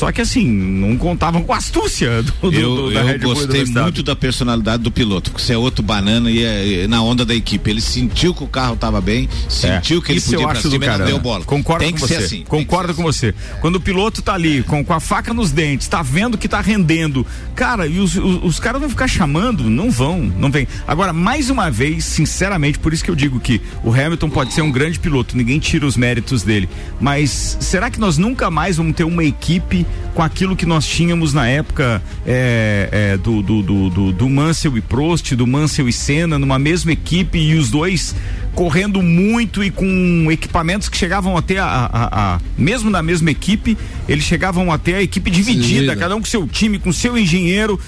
[0.00, 3.18] Só que assim, não contavam com a astúcia do, do, Eu, do- da eu Red
[3.18, 3.82] do gostei Verstappen.
[3.82, 7.22] muito da personalidade do piloto, porque você é outro banana e é, é na onda
[7.24, 7.68] da equipe.
[7.70, 10.20] Ele sentiu que o carro estava bem, sentiu que ele É.
[10.20, 11.44] Isso podia eu pra do cima e não deu bola.
[11.44, 12.14] Concordo Tem com que você.
[12.18, 12.44] ser assim.
[12.48, 13.34] Concordo com você.
[13.60, 16.62] Quando o piloto tá ali com, com a faca nos dentes, tá vendo que tá
[16.62, 20.66] rendendo, cara, e os, os, os caras vão ficar chamando, não vão, não vem.
[20.88, 24.62] Agora, mais uma vez, sinceramente, por isso que eu digo que o Hamilton pode ser
[24.62, 26.68] um grande piloto, ninguém tira os méritos dele.
[26.98, 31.32] Mas será que nós nunca mais vamos ter uma equipe com aquilo que nós tínhamos
[31.32, 35.92] na época é, é, do, do, do, do, do Mansell e Prost, do Mansell e
[35.92, 38.14] Senna, numa mesma equipe e os dois
[38.54, 43.78] correndo muito e com equipamentos que chegavam até a, a- a- mesmo na mesma equipe,
[44.08, 45.96] eles chegavam até a equipe dividida, Dividida.
[45.96, 47.78] cada um com seu time, com seu engenheiro.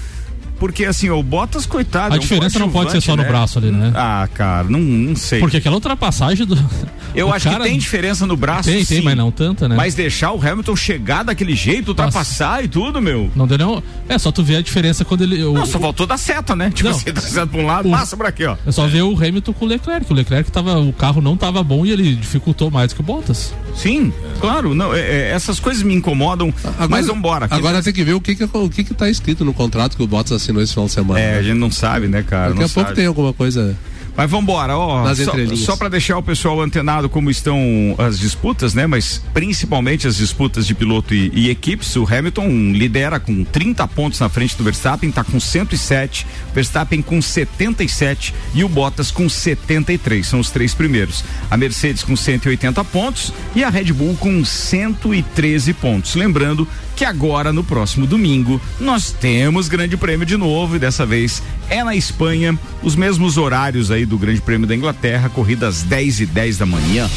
[0.63, 2.13] Porque assim, o Bottas, coitado.
[2.13, 3.91] A é um diferença não pode ser só no coadjuvante, braço ali, né?
[3.93, 5.41] Ah, cara, não, não sei.
[5.41, 6.55] Porque aquela ultrapassagem do.
[7.13, 8.69] Eu do acho cara- que tem diferença no braço.
[8.69, 9.03] Tem, tem, sim.
[9.03, 9.75] mas não tanta, né?
[9.75, 13.29] Mas deixar o Hamilton chegar daquele jeito, ultrapassar e tudo, meu.
[13.35, 13.83] Não deu nenhum.
[14.09, 15.43] É, só tu ver a diferença quando ele.
[15.43, 16.71] O, Não, só faltou dar seta, né?
[16.71, 16.95] Tipo Não.
[16.95, 18.55] assim, seta pra um lado, O- passa pra aqui, ó.
[18.65, 20.11] É só ver o Hamilton com o Leclerc.
[20.11, 20.79] O Leclerc tava.
[20.79, 23.53] O carro não tava bom e ele dificultou mais que o Bottas.
[23.75, 24.73] Sim, claro.
[24.73, 26.53] Não, é- é, essas coisas me incomodam,
[26.89, 27.47] mas vambora.
[27.51, 30.03] Agora tem que ver o que que, o que que tá escrito no contrato que
[30.03, 31.19] o Bottas assinou esse final de semana.
[31.19, 31.39] É, né?
[31.39, 32.49] a gente não sabe, né, cara?
[32.49, 32.95] Daqui não a pouco sabe.
[32.95, 33.75] tem alguma coisa.
[34.15, 35.03] Mas vambora, ó.
[35.03, 37.59] Nas Só, só para deixar o pessoal antenado como estão
[37.97, 38.85] as disputas, né?
[38.85, 41.95] Mas principalmente as disputas de piloto e, e equipes.
[41.95, 47.21] O Hamilton lidera com 30 pontos na frente do Verstappen, tá com 107, Verstappen com
[47.21, 50.27] 77 e o Bottas com 73.
[50.27, 51.23] São os três primeiros.
[51.49, 56.15] A Mercedes com 180 pontos e a Red Bull com 113 pontos.
[56.15, 61.41] Lembrando que agora, no próximo domingo, nós temos Grande Prêmio de novo e dessa vez
[61.69, 66.21] é na Espanha, os mesmos horários aí do Grande Prêmio da Inglaterra, corrida às 10
[66.21, 67.09] e 10 da manhã.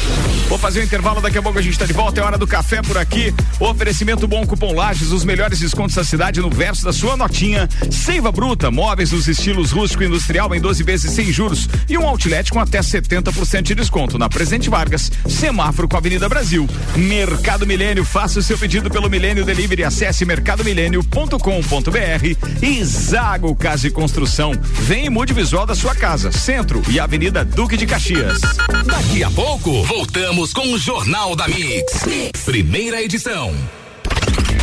[0.47, 2.47] Vou fazer um intervalo, daqui a pouco a gente tá de volta, é hora do
[2.47, 3.33] café por aqui.
[3.59, 7.67] Oferecimento bom cupom Lages, os melhores descontos da cidade no verso da sua notinha.
[7.91, 12.07] Seiva Bruta, móveis nos estilos rústico e industrial em 12 vezes sem juros e um
[12.07, 16.67] outlet com até 70% de desconto na Presidente Vargas, semáforo com a Avenida Brasil.
[16.95, 23.91] Mercado Milênio, faça o seu pedido pelo Milênio Delivery, acesse mercadomilênio.com.br e Zago Casa e
[23.91, 24.53] Construção.
[24.81, 28.39] Vem e mude visual da sua casa, Centro e Avenida Duque de Caxias.
[28.85, 32.05] Daqui a pouco, voltamos com o Jornal da Mix.
[32.45, 33.53] Primeira edição.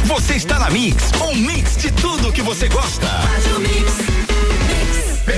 [0.05, 3.09] Você está na Mix, um mix de tudo que você gosta.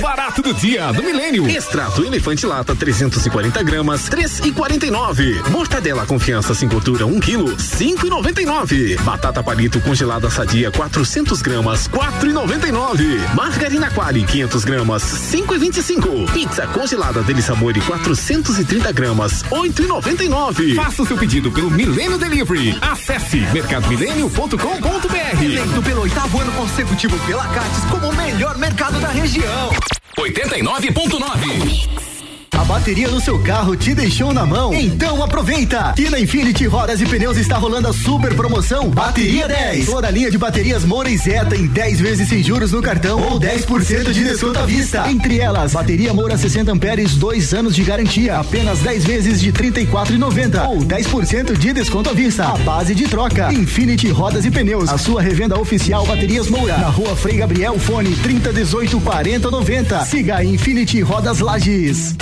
[0.01, 1.47] Barato do dia do milênio.
[1.49, 5.49] Extrato elefante lata 340 gramas, 3,49.
[5.49, 8.99] Mortadela confiança sem gordura 1 quilo, 5,99.
[9.01, 13.33] Batata palito congelada sadia 400 gramas, 4,99.
[13.33, 16.31] Margarina Quali 500 gramas, 5,25.
[16.33, 20.75] Pizza congelada Deli Sabore 430 gramas, 8,99.
[20.75, 22.77] Faça o seu pedido pelo Milênio Delivery.
[22.81, 25.43] Acesse mercadomilênio.com.br.
[25.43, 29.76] Eleito pelo oitavo ano consecutivo pela Cates como o melhor mercado da região.
[30.17, 32.16] 89.9.
[32.57, 34.73] A bateria do seu carro te deixou na mão?
[34.73, 35.93] Então aproveita!
[35.95, 39.85] E na Infinity Rodas e Pneus está rolando a super promoção Bateria 10.
[39.85, 43.21] Toda a linha de baterias Moura e Zeta em 10 vezes sem juros no cartão
[43.21, 45.07] ou 10% de desconto à vista.
[45.07, 50.67] Entre elas, bateria Moura 60 amperes, 2 anos de garantia, apenas 10 vezes de 34,90
[50.67, 52.45] ou 10% de desconto à vista.
[52.45, 53.53] A base de troca.
[53.53, 56.75] Infinity Rodas e Pneus, a sua revenda oficial Baterias Moura.
[56.79, 60.05] Na rua Frei Gabriel, fone 3018 4090.
[60.05, 62.15] Siga Infinity Rodas Lages.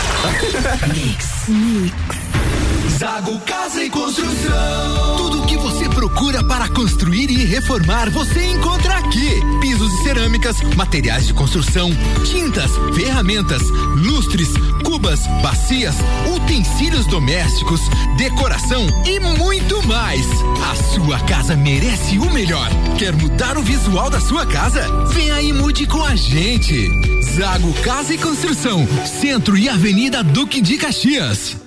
[2.98, 5.18] Zago Casa e Construção.
[5.18, 9.40] Tudo o que você procura para construir e reformar, você encontra aqui.
[9.60, 11.92] Pisos e cerâmicas, materiais de construção,
[12.24, 13.62] tintas, ferramentas,
[13.98, 14.50] lustres,
[14.84, 15.96] cubas, bacias,
[16.34, 17.82] utensílios domésticos,
[18.18, 20.26] decoração e muito mais.
[20.72, 22.70] A sua casa merece o melhor.
[22.98, 24.82] Quer mudar o visual da sua casa?
[25.08, 27.15] Venha e mude com a gente.
[27.36, 31.58] Zago Casa e Construção, Centro e Avenida Duque de Caxias.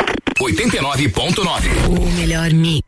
[0.40, 1.88] 89.9.
[1.90, 2.87] O melhor mix.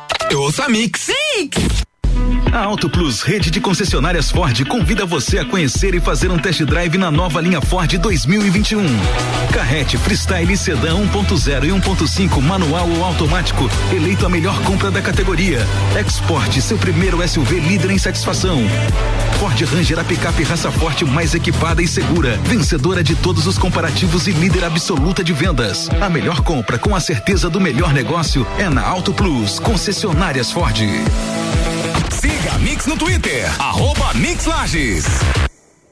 [0.35, 1.11] Ouça Mix.
[2.53, 6.61] A Auto Plus, rede de concessionárias Ford, convida você a conhecer e fazer um test
[6.63, 8.83] drive na nova linha Ford 2021.
[9.53, 15.65] Carrete Freestyle Sedan 1.0 e 1.5 manual ou automático, eleito a melhor compra da categoria.
[15.97, 18.59] Export, seu primeiro SUV líder em satisfação.
[19.39, 24.27] Ford Ranger, a picape raça forte mais equipada e segura, vencedora de todos os comparativos
[24.27, 25.89] e líder absoluta de vendas.
[26.01, 30.81] A melhor compra com a certeza do melhor negócio é na Auto Plus, concessionárias Ford.
[32.11, 35.50] Siga a Mix no Twitter, arroba Mix Lages.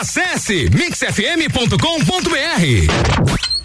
[0.00, 3.57] Acesse mixfm.com.br.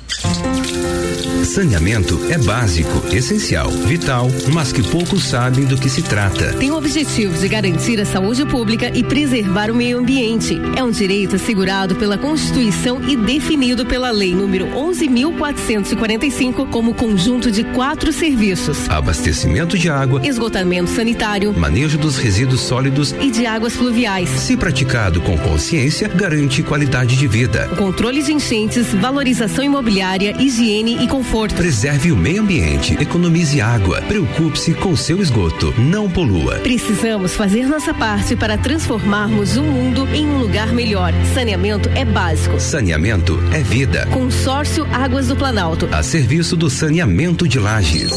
[1.53, 6.53] Saneamento é básico, essencial, vital, mas que poucos sabem do que se trata.
[6.53, 10.59] Tem o objetivo de garantir a saúde pública e preservar o meio ambiente.
[10.75, 17.63] É um direito assegurado pela Constituição e definido pela Lei número 11.445 como conjunto de
[17.65, 24.29] quatro serviços: Abastecimento de água, esgotamento sanitário manejo dos resíduos sólidos e de águas fluviais.
[24.29, 27.69] Se praticado com consciência, garante qualidade de vida.
[27.73, 31.55] O controle de enchentes, valorização imobiliária, higiene e conforto.
[31.55, 36.55] Preserve o meio ambiente, economize água, preocupe-se com seu esgoto, não polua.
[36.59, 41.11] Precisamos fazer nossa parte para transformarmos o mundo em um lugar melhor.
[41.33, 42.59] Saneamento é básico.
[42.59, 44.07] Saneamento é vida.
[44.11, 45.89] Consórcio Águas do Planalto.
[45.91, 48.11] A serviço do saneamento de lajes.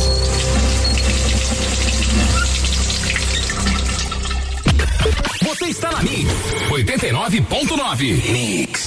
[5.42, 6.30] Você está na Mix
[6.70, 8.32] 89.9.
[8.32, 8.87] Mix.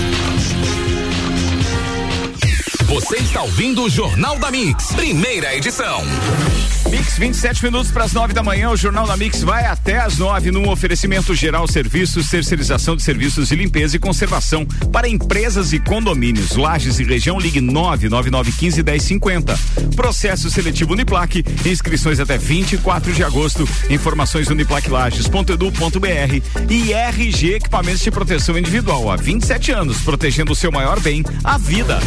[2.91, 6.01] Você está ouvindo o Jornal da Mix, primeira edição.
[6.89, 8.69] Mix, 27 minutos para as 9 da manhã.
[8.69, 13.47] O Jornal da Mix vai até as 9 num oferecimento geral serviços, terceirização de serviços
[13.47, 16.57] de limpeza e conservação para empresas e condomínios.
[16.57, 19.57] Lages e região ligue 99915 1050.
[19.95, 21.45] Processo seletivo Uniplaque.
[21.65, 23.65] Inscrições até 24 de agosto.
[23.89, 30.99] Informações uniplaquelages.edu.br e RG Equipamentos de Proteção Individual há 27 anos, protegendo o seu maior
[30.99, 31.97] bem, a vida.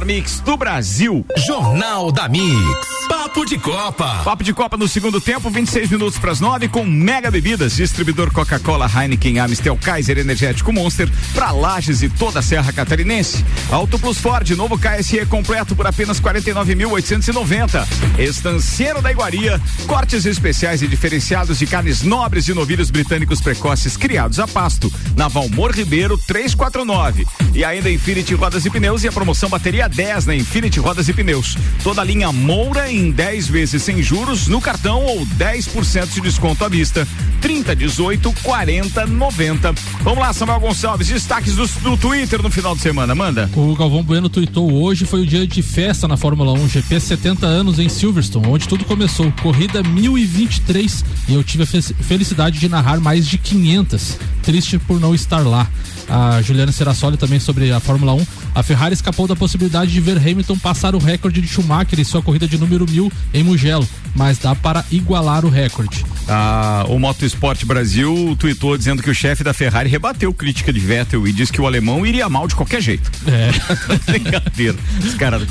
[0.00, 1.24] Melhor mix do Brasil.
[1.36, 3.19] Jornal da Mix.
[3.30, 4.22] Papo de Copa.
[4.24, 8.32] Papo de Copa no segundo tempo, 26 minutos para as 9 com Mega Bebidas, distribuidor
[8.32, 13.44] Coca-Cola, Heineken, Amstel, Kaiser, Energético Monster para Lages e toda a Serra Catarinense.
[13.70, 17.86] Auto Plus Ford, novo KSE completo por apenas 49.890.
[18.18, 24.40] Estanceiro da Iguaria, cortes especiais e diferenciados de carnes nobres e novilhos britânicos precoces criados
[24.40, 24.92] a pasto.
[25.16, 27.24] Na Valmor Ribeiro 349.
[27.54, 31.12] E ainda Infinity Rodas e Pneus e a promoção bateria 10 na Infinity Rodas e
[31.12, 31.56] Pneus.
[31.84, 36.64] Toda a linha Moura em 10 vezes sem juros no cartão ou 10% de desconto
[36.64, 37.06] à vista.
[37.42, 39.74] 30, 18, 40, 90.
[40.00, 43.50] Vamos lá, Samuel Gonçalves, destaques do, do Twitter no final de semana, manda.
[43.54, 47.44] O Galvão Bueno tweetou hoje foi o dia de festa na Fórmula 1 GP 70
[47.46, 49.30] anos em Silverstone, onde tudo começou.
[49.42, 54.16] Corrida 1023 e eu tive a fe- felicidade de narrar mais de 500.
[54.42, 55.68] triste por não estar lá.
[56.10, 58.26] A Juliana Serassoli também sobre a Fórmula 1.
[58.54, 62.20] A Ferrari escapou da possibilidade de ver Hamilton passar o recorde de Schumacher em sua
[62.20, 66.04] corrida de número mil em Mugello, mas dá para igualar o recorde.
[66.28, 71.26] Ah, o Motorsport Brasil tweetou dizendo que o chefe da Ferrari rebateu crítica de Vettel
[71.26, 73.10] e disse que o alemão iria mal de qualquer jeito.
[73.26, 73.50] É.
[74.10, 74.76] Brincadeira.
[75.04, 75.42] Os caras,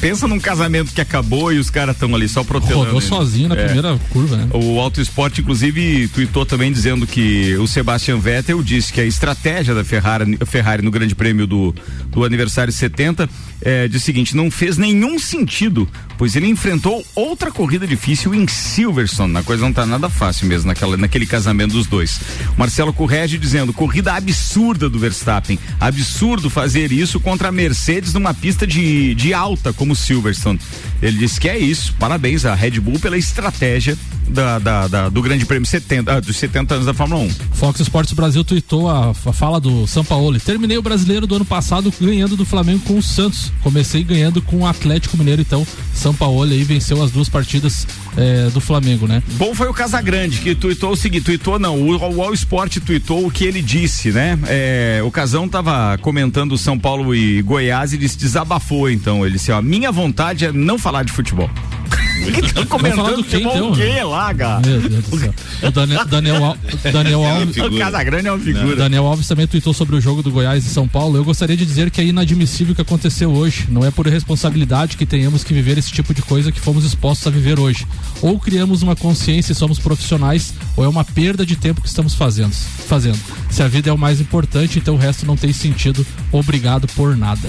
[0.00, 2.84] pensa num casamento que acabou e os caras estão ali só protelando.
[2.86, 3.64] Rodou sozinho na É.
[3.64, 4.48] primeira curva, né?
[4.52, 9.74] O Auto Esporte, inclusive, tweetou também dizendo que o Sebastian Vettel disse que a estratégia
[9.74, 9.97] da Ferrari,
[10.46, 11.74] Ferrari no Grande Prêmio do,
[12.10, 13.28] do aniversário 70
[13.60, 19.36] é de seguinte: não fez nenhum sentido, pois ele enfrentou outra corrida difícil em Silverstone.
[19.36, 22.20] A coisa não tá nada fácil mesmo naquela, naquele casamento dos dois.
[22.56, 25.58] Marcelo Correge dizendo: corrida absurda do Verstappen.
[25.80, 30.60] Absurdo fazer isso contra a Mercedes numa pista de, de alta como Silverstone.
[31.02, 31.94] Ele disse que é isso.
[31.98, 33.96] Parabéns à Red Bull pela estratégia
[34.28, 37.30] da, da- da- do Grande Prêmio 70, ah, dos 70 anos da Fórmula 1.
[37.54, 40.40] Fox Sports Brasil tweetou a, a fala do Sampaoli.
[40.40, 43.52] Terminei o brasileiro do ano passado ganhando do Flamengo com o Santos.
[43.62, 47.86] Comecei ganhando com o Atlético Mineiro, então Sampaoli aí venceu as duas partidas
[48.16, 49.22] eh, do Flamengo, né?
[49.32, 53.26] Bom foi o Casagrande, que tuitou o seguinte, tuitou não, o, o All Sport tuitou
[53.26, 54.38] o que ele disse, né?
[54.46, 59.52] É, o Casão tava comentando São Paulo e Goiás e disse, desabafou então, ele disse,
[59.52, 61.50] ó, minha vontade é não falar de futebol.
[62.26, 64.08] Ele tá comentando do quem, futebol então?
[64.10, 64.60] lá, cara?
[64.66, 65.34] Meu Deus do céu.
[65.62, 66.56] O Daniel, Daniel, Al-
[66.92, 67.56] Daniel Alves.
[67.56, 68.76] O Casagrande é uma figura.
[68.76, 71.16] Daniel Alves também tweetou sobre o jogo do Goiás e São Paulo.
[71.16, 73.66] Eu gostaria de dizer que é inadmissível o que aconteceu hoje.
[73.70, 77.26] Não é por irresponsabilidade que tenhamos que viver esse tipo de coisa que fomos expostos
[77.26, 77.86] a viver hoje.
[78.20, 82.14] Ou criamos uma consciência e somos profissionais, ou é uma perda de tempo que estamos
[82.14, 82.52] fazendo.
[82.52, 83.18] fazendo.
[83.50, 86.06] Se a vida é o mais importante, então o resto não tem sentido.
[86.32, 87.48] Obrigado por nada.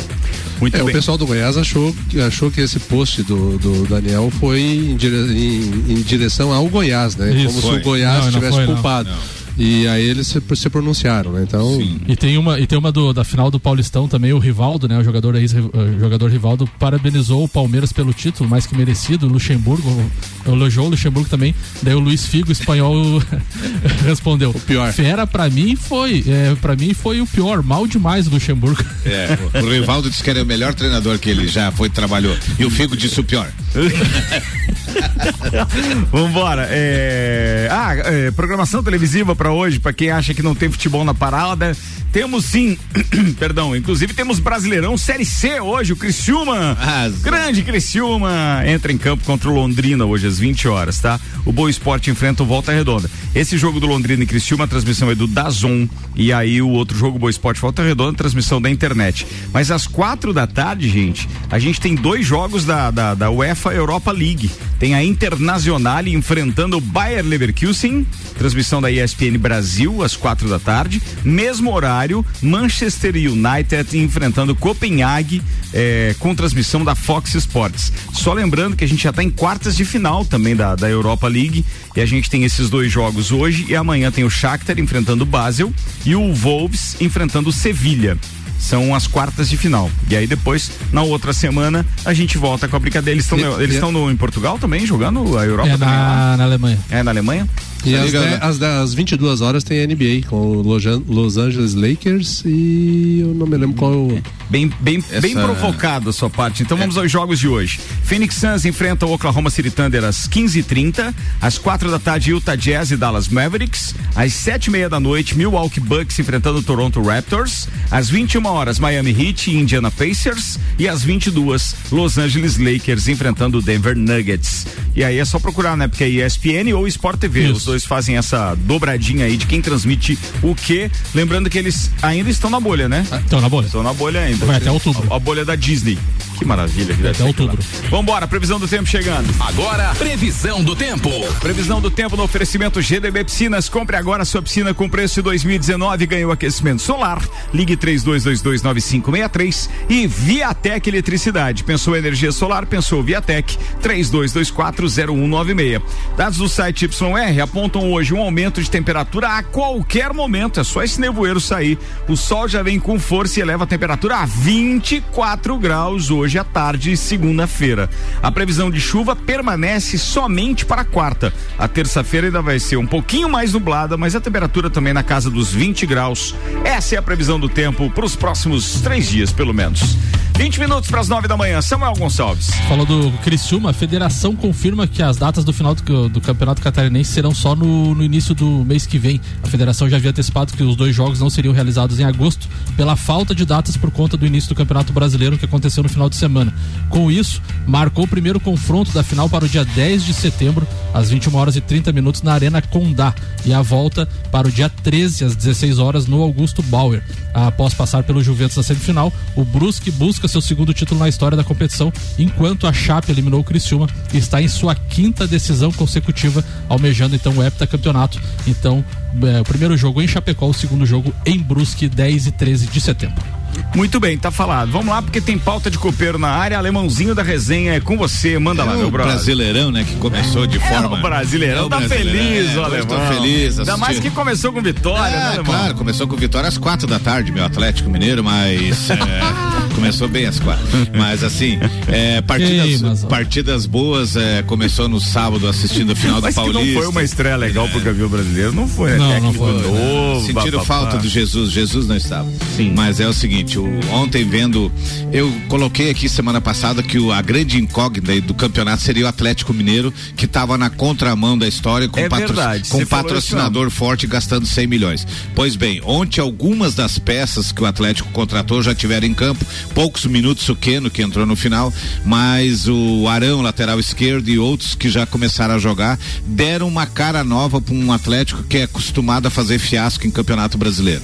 [0.60, 0.94] Muito É, o bem.
[0.96, 5.94] pessoal do Goiás achou, achou que esse post do, do Daniel foi em, dire- em-
[5.94, 7.32] em direção ao Goiás, né?
[7.34, 7.46] Isso.
[7.48, 7.80] Como se Foi.
[7.80, 8.66] o Goiás Não, não estivesse foi,
[9.08, 9.39] não.
[9.62, 11.44] E aí eles se, se pronunciaram, né?
[11.46, 11.80] Então.
[12.08, 14.98] E tem uma, e tem uma do- da final do Paulistão também, o Rivaldo, né?
[14.98, 19.28] O jogador, ex, o jogador Rivaldo parabenizou o Palmeiras pelo título, mais que merecido.
[19.28, 20.10] O Luxemburgo,
[20.48, 21.54] elogiou o Luxemburgo também.
[21.84, 23.22] Daí o Luiz Figo, espanhol,
[24.06, 24.52] respondeu.
[24.52, 24.94] O pior.
[24.94, 28.82] Fera pra mim foi, é, para mim foi o pior, mal demais o Luxemburgo.
[29.06, 32.36] É, o, o Rivaldo disse que era o melhor treinador que ele já foi trabalhou.
[32.58, 33.52] E o Figo disse o pior.
[36.12, 36.68] Vambora.
[36.70, 37.68] É...
[37.72, 41.76] Ah, é, programação televisiva pra hoje, pra quem acha que não tem futebol na parada.
[42.12, 42.76] Temos sim,
[43.38, 46.76] perdão, inclusive temos Brasileirão Série C hoje, o Criciúma.
[47.22, 51.20] Grande Criciúma entra em campo contra o Londrina hoje às 20 horas, tá?
[51.46, 53.10] O Boa Esporte enfrenta o Volta Redonda.
[53.36, 56.98] Esse jogo do Londrina e Criciúma, a transmissão é do Dazon e aí o outro
[56.98, 59.28] jogo Boa Esporte Volta Redonda, transmissão da internet.
[59.54, 63.72] Mas às quatro da tarde, gente, a gente tem dois jogos da, da, da UEFA
[63.72, 64.50] Europa League.
[64.80, 71.02] Tem a Internacional enfrentando o Bayer Leverkusen, transmissão da ESPN Brasil às quatro da tarde.
[71.24, 75.42] Mesmo horário, Manchester United enfrentando Copenhague
[75.74, 77.92] eh, com transmissão da Fox Sports.
[78.14, 81.28] Só lembrando que a gente já está em quartas de final também da, da Europa
[81.28, 81.66] League
[81.96, 85.28] e a gente tem esses dois jogos hoje e amanhã tem o Shakhtar enfrentando o
[85.28, 85.74] Basel
[86.06, 88.18] e o Wolves enfrentando o Sevilha
[88.60, 89.90] são as quartas de final.
[90.10, 93.16] E aí depois, na outra semana, a gente volta com a brincadeira.
[93.16, 96.44] Eles estão eles estão no em Portugal também jogando a Europa É também na, na
[96.44, 96.80] Alemanha.
[96.90, 97.48] É na Alemanha?
[97.86, 98.40] E Tá às, ligado, de- né?
[98.42, 103.34] às, às 22 horas tem NBA com o Los An- Los Angeles Lakers e eu
[103.34, 103.94] não me lembro qual.
[104.12, 106.64] é Bem, bem, Essa- bem provocado a sua parte.
[106.64, 106.82] Então É.
[106.82, 107.80] vamos aos jogos de hoje.
[108.04, 111.14] Phoenix Suns enfrenta o Oklahoma City Thunder às 15h30.
[111.40, 113.94] Às quatro da tarde, Utah Jazz e Dallas Mavericks.
[114.16, 117.68] Às sete e meia da noite, Milwaukee Bucks enfrentando o Toronto Raptors.
[117.92, 120.58] Às 21 horas, Miami Heat e Indiana Pacers.
[120.80, 124.66] E às 22, Los Angeles Lakers enfrentando o Denver Nuggets.
[124.96, 125.88] E aí é só procurar, né?
[125.88, 127.52] Porque é ESPN ou Sport TV.
[127.52, 127.69] Isso.
[127.70, 130.90] Dois fazem essa dobradinha aí de quem transmite o quê.
[131.14, 133.06] Lembrando que eles ainda estão na bolha, né?
[133.24, 133.68] Então, na bolha.
[133.68, 134.44] Estão na bolha ainda.
[134.44, 135.08] Vai até outubro.
[135.14, 135.96] A, a bolha da Disney.
[136.40, 136.96] Que maravilha.
[136.96, 137.60] que deve até outubro.
[137.92, 139.28] Vambora, previsão do tempo chegando.
[139.40, 141.12] Agora, previsão do tempo.
[141.40, 143.70] Previsão do tempo no oferecimento GDB Piscinas.
[143.70, 147.22] Compre agora sua piscina com preço de 2019 e ganhe o aquecimento solar.
[147.54, 151.64] Ligue 32229563 e Viatec Eletricidade.
[151.64, 152.66] Pensou energia solar?
[152.66, 155.82] Pensou Viatec 32240196.
[156.18, 160.60] Dados do site YR apontam hoje um aumento de temperatura a qualquer momento.
[160.60, 161.78] É só esse nevoeiro sair.
[162.08, 166.44] O sol já vem com força e eleva a temperatura a 24 graus hoje à
[166.44, 167.90] tarde, segunda-feira.
[168.24, 171.34] A previsão de chuva permanece somente para quarta.
[171.58, 175.30] A terça-feira ainda vai ser um pouquinho mais nublada, mas a temperatura também na casa
[175.30, 176.34] dos 20 graus.
[176.64, 179.98] Essa é a previsão do tempo para os próximos três dias, pelo menos.
[180.40, 181.62] 20 minutos para as 9 da manhã.
[181.62, 182.50] Samuel Gonçalves.
[182.70, 187.12] Falou do Criciúma, a federação confirma que as datas do final do, do Campeonato Catarinense
[187.12, 189.20] serão só no, no início do mês que vem.
[189.44, 192.48] A federação já havia antecipado que os dois jogos não seriam realizados em agosto
[192.78, 196.10] pela falta de datas por conta do início do Campeonato Brasileiro que aconteceu no final
[196.10, 196.54] de semana.
[196.88, 201.10] Com isso, marcou o primeiro confronto da final para o dia 10 de setembro, às
[201.10, 203.14] 21 horas e 30 minutos na Arena Condá
[203.44, 207.04] e a volta para o dia 13 às 16 horas no Augusto Bauer.
[207.34, 211.44] Após passar pelo Juventus na semifinal, o Brusque busca seu segundo título na história da
[211.44, 217.16] competição, enquanto a Chape eliminou o Criciúma e está em sua quinta decisão consecutiva, almejando
[217.16, 218.20] então o heptacampeonato.
[218.48, 218.84] Então,
[219.24, 222.82] é, o primeiro jogo em Chapecó, o segundo jogo em Brusque, 10 e 13 de
[222.82, 223.39] setembro.
[223.76, 224.72] Muito bem, tá falado.
[224.72, 226.58] Vamos lá, porque tem pauta de copeiro na área.
[226.58, 228.38] Alemãozinho da resenha é com você.
[228.40, 229.14] Manda lá, É meu o brother.
[229.14, 230.96] Brasileirão, né, que começou de forma.
[230.98, 232.88] É, o Brasileirão É tá Brasileirão, feliz, é, o alemão.
[232.88, 233.60] Tô feliz.
[233.60, 234.14] Ainda mais que assistindo.
[234.16, 235.46] começou com vitória, né, É, alemão?
[235.46, 238.96] claro, começou com vitória às quatro da tarde, meu Atlético Mineiro, mas é,
[239.80, 240.66] começou bem às quatro.
[240.96, 241.58] Mas assim,
[241.88, 246.66] é, partidas, Ei, partidas boas, é, começou no sábado assistindo a final Mas do Paulista.
[246.66, 248.98] não foi uma estreia legal pro Gavião Brasileiro, não foi, né?
[248.98, 250.66] Não, não Técnico foi, novo, Sentiram papapá.
[250.66, 252.30] falta do Jesus, Jesus não estava.
[252.56, 252.74] Sim.
[252.76, 254.72] Mas é o seguinte, o- ontem vendo,
[255.14, 259.54] eu coloquei aqui semana passada que o- a grande incógnita do campeonato seria o Atlético
[259.54, 264.46] Mineiro, que estava na contramão da história com, É patro- verdade, com patrocinador forte gastando
[264.46, 265.08] 100 milhões.
[265.34, 270.06] Pois bem, ontem algumas das peças que o Atlético contratou já tiveram em campo, poucos
[270.06, 271.74] minutos o Keno que entrou no final,
[272.06, 277.24] mas o Arão, lateral esquerdo e outros que já começaram a jogar, deram uma cara
[277.24, 281.02] nova para um Atlético que é acostumado a fazer fiasco em Campeonato Brasileiro.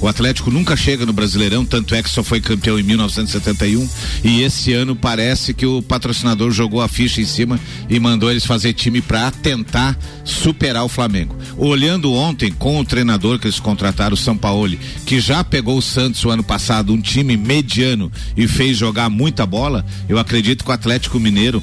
[0.00, 3.88] O Atlético nunca chega no Brasileirão, tanto é que só foi campeão em 1971
[4.22, 7.58] e esse ano parece que o patrocinador jogou a ficha em cima
[7.88, 11.36] e mandou eles fazer time para tentar superar o Flamengo.
[11.56, 16.24] Olhando ontem com o treinador que eles contrataram, o Sampaoli, que já pegou o Santos
[16.24, 17.93] o ano passado, um time mediano
[18.36, 21.62] e fez jogar muita bola, eu acredito que o Atlético Mineiro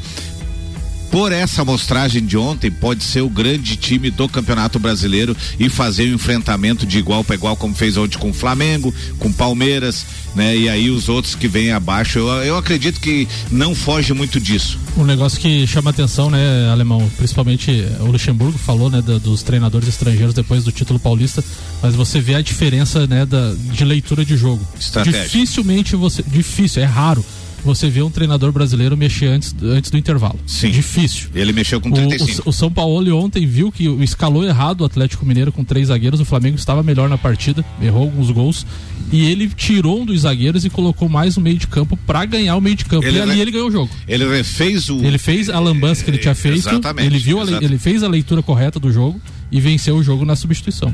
[1.11, 6.09] por essa amostragem de ontem, pode ser o grande time do Campeonato Brasileiro e fazer
[6.09, 10.05] um enfrentamento de igual para igual, como fez ontem com o Flamengo, com o Palmeiras,
[10.33, 10.55] né?
[10.55, 14.79] E aí os outros que vêm abaixo, eu, eu acredito que não foge muito disso.
[14.97, 17.11] Um negócio que chama atenção, né, Alemão?
[17.17, 21.43] Principalmente o Luxemburgo falou, né, da- dos treinadores estrangeiros depois do título paulista,
[21.83, 24.65] mas você vê a diferença, né, da, de leitura de jogo.
[24.79, 25.23] Estratégia.
[25.23, 26.23] Dificilmente você.
[26.25, 27.25] Difícil, é raro
[27.63, 30.39] você ver um treinador brasileiro mexer antes, antes do intervalo.
[30.47, 30.71] Sim.
[30.71, 31.29] Difícil.
[31.33, 32.41] Ele mexeu com O, 35.
[32.45, 35.87] o, o São Paulo ontem viu que o- escalou errado o Atlético Mineiro com três
[35.89, 36.19] zagueiros.
[36.19, 38.65] O Flamengo estava melhor na partida, errou alguns gols.
[39.11, 42.55] E ele tirou um dos zagueiros e colocou mais um meio de campo para ganhar
[42.55, 43.05] o meio de campo.
[43.05, 43.89] Ele e ali re- ele ganhou o jogo.
[44.07, 45.03] Ele refez o.
[45.03, 46.59] Ele fez a lambança que ele tinha feito.
[46.69, 49.19] Exatamente, Ele viu, le- ele fez a leitura correta do jogo
[49.51, 50.93] e venceu o jogo na substituição.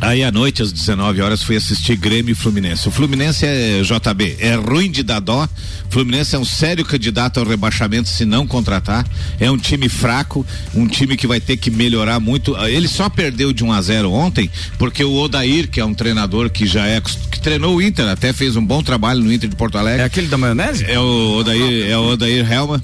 [0.00, 2.86] Aí à noite, às 19 horas, fui assistir Grêmio e Fluminense.
[2.88, 5.48] O Fluminense é JB, é ruim de dar dó.
[5.88, 9.06] Fluminense é um sério candidato ao rebaixamento se não contratar.
[9.40, 12.54] É um time fraco, um time que vai ter que melhorar muito.
[12.56, 15.94] Ah, Ele só perdeu de 1 a 0 ontem porque o Odair, que é um
[15.94, 19.48] treinador que já é que treinou o Inter, até fez um bom trabalho no Inter
[19.48, 20.02] de Porto Alegre.
[20.02, 20.84] É aquele da maionese?
[20.84, 22.82] É o Odair, é o Odair Helma.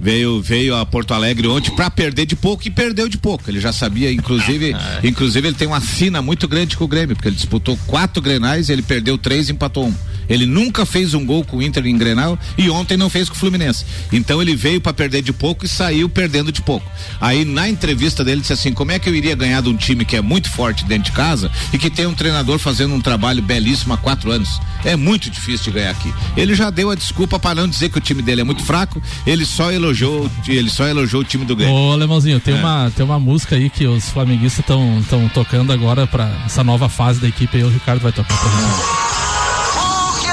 [0.00, 3.48] Veio, veio a Porto Alegre ontem para perder de pouco e perdeu de pouco.
[3.50, 4.74] Ele já sabia, inclusive,
[5.04, 8.70] inclusive ele tem uma sina muito grande com o Grêmio, porque ele disputou quatro Grenais,
[8.70, 9.94] ele perdeu três e empatou um.
[10.30, 13.34] Ele nunca fez um gol com o Inter em Grenal e ontem não fez com
[13.34, 13.84] o Fluminense.
[14.12, 16.88] Então ele veio para perder de pouco e saiu perdendo de pouco.
[17.20, 20.04] Aí na entrevista dele disse assim: "Como é que eu iria ganhar de um time
[20.04, 23.42] que é muito forte dentro de casa e que tem um treinador fazendo um trabalho
[23.42, 24.60] belíssimo há quatro anos?
[24.84, 27.98] É muito difícil de ganhar aqui." Ele já deu a desculpa para não dizer que
[27.98, 29.02] o time dele é muito fraco.
[29.26, 29.89] Ele só elogiou,
[30.48, 31.74] ele só elogiou o time do Grêmio.
[31.74, 32.58] Ô, Alemãozinho, tem, É.
[32.58, 37.20] uma, tem uma música aí que os flamenguistas estão tocando agora para essa nova fase
[37.20, 37.64] da equipe aí.
[37.64, 39.10] O Ricardo vai tocar pra gente.
[40.10, 40.28] O que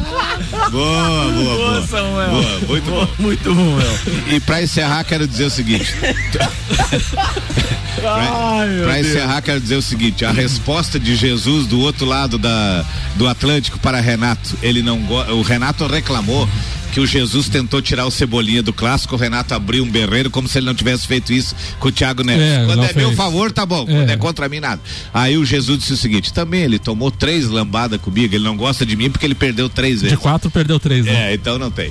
[0.74, 1.56] boa, boa, boa.
[1.56, 2.30] Boa, Samuel.
[2.30, 3.08] Boa, muito bom.
[3.18, 3.98] Muito bom, Mel.
[4.36, 5.94] E pra encerrar, quero dizer o seguinte.
[8.02, 9.06] Meu Deus.
[9.06, 12.84] encerrar, quero dizer o seguinte: a resposta de Jesus do outro lado da,
[13.16, 15.00] do Atlântico para Renato, ele não
[15.30, 16.48] o Renato reclamou
[16.94, 20.46] que o Jesus tentou tirar o Cebolinha do clássico, o Renato abriu um berreiro como
[20.46, 22.46] se ele não tivesse feito isso com o Thiago Neves.
[22.46, 23.16] É, Quando é meu fez.
[23.16, 23.84] favor, tá bom.
[23.84, 24.80] Quando é contra mim, nada.
[25.12, 28.86] Aí o Jesus disse o seguinte: também ele tomou três lambadas comigo, ele não gosta
[28.86, 30.16] de mim porque ele perdeu três vezes.
[30.16, 31.32] De quatro, perdeu três, né?
[31.32, 31.90] É, então não tem.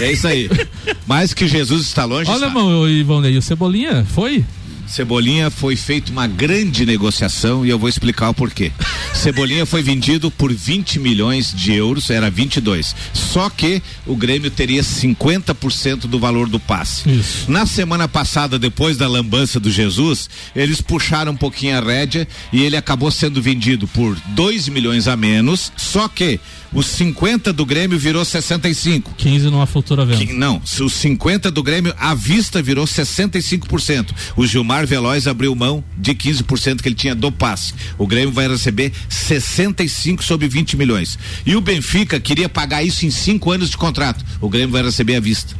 [0.00, 0.50] É isso aí.
[1.06, 2.28] Mas que Jesus está longe.
[2.28, 2.48] Olha, está.
[2.48, 4.44] irmão, Ivonei, o Cebolinha foi?
[4.88, 8.72] Cebolinha foi feita uma grande negociação e eu vou explicar o porquê.
[9.14, 12.94] Cebolinha foi vendido por 20 milhões de euros, era 22.
[13.12, 17.04] Só que o Grêmio teria 50% do valor do passe.
[17.46, 22.62] Na semana passada, depois da lambança do Jesus, eles puxaram um pouquinho a rédea e
[22.62, 26.40] ele acabou sendo vendido por 2 milhões a menos, só que
[26.72, 29.14] os 50 do Grêmio virou 65.
[29.16, 30.24] 15 numa futura venda.
[30.24, 34.14] Que- não, os 50 do Grêmio à vista virou 65%.
[34.36, 37.72] O Gilmar Veloz abriu mão de 15% que ele tinha do passe.
[37.96, 41.18] O Grêmio vai receber 65 sobre 20 milhões.
[41.46, 44.24] E o Benfica queria pagar isso em cinco anos de contrato.
[44.40, 45.54] O Grêmio vai receber à vista.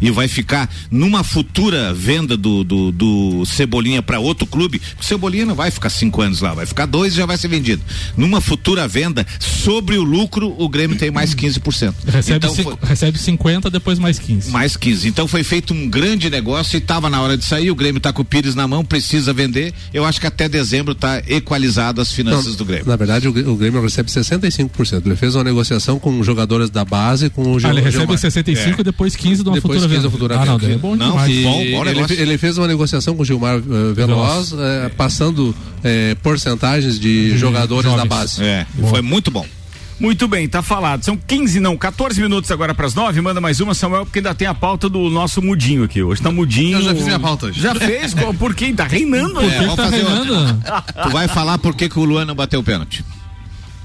[0.00, 4.80] E vai ficar numa futura venda do, do, do Cebolinha para outro clube.
[5.00, 7.48] O Cebolinha não vai ficar cinco anos lá, vai ficar dois e já vai ser
[7.48, 7.82] vendido.
[8.16, 11.94] Numa futura venda, sobre o lucro, o Grêmio tem mais 15%.
[12.06, 14.50] Recebe, Então cinco- foi- recebe 50, depois mais 15.
[14.50, 15.08] mais 15.
[15.08, 17.70] Então foi feito um grande negócio e estava na hora de sair.
[17.70, 19.72] O Grêmio está com o Pires na mão, precisa vender.
[19.92, 22.86] Eu acho que até dezembro está equalizado as finanças do Grêmio.
[22.86, 25.06] Na verdade, o, Grê- o Grêmio recebe 65%.
[25.06, 28.18] Ele fez uma negociação com jogadores da base, com o Ah, Gil- ele recebe Gilmar.
[28.18, 30.02] 65 e depois 15 de uma Depois futura 15 venda.
[30.02, 31.30] da futura ah, não, é bom Não, demais.
[31.30, 36.98] e ele, ele fez uma negociação com o Gilmar eh, Veloz, eh, passando eh, porcentagens
[36.98, 38.42] de jogadores da base.
[38.42, 39.46] É, foi muito bom.
[40.00, 41.04] Muito bem, tá falado.
[41.04, 43.20] São 15, não, 14 minutos agora pras 9.
[43.20, 46.02] Manda mais uma, Samuel, porque ainda tem a pauta do nosso mudinho aqui.
[46.02, 46.78] Hoje tá mudinho.
[46.78, 47.60] Eu já fiz minha pauta hoje.
[47.60, 48.14] Já fez?
[48.38, 48.74] Por quem?
[48.74, 49.58] Tá reinando, né?
[49.58, 50.84] vamos fazer outra.
[51.02, 53.04] Tu vai falar por que, que o Luan não bateu o pênalti.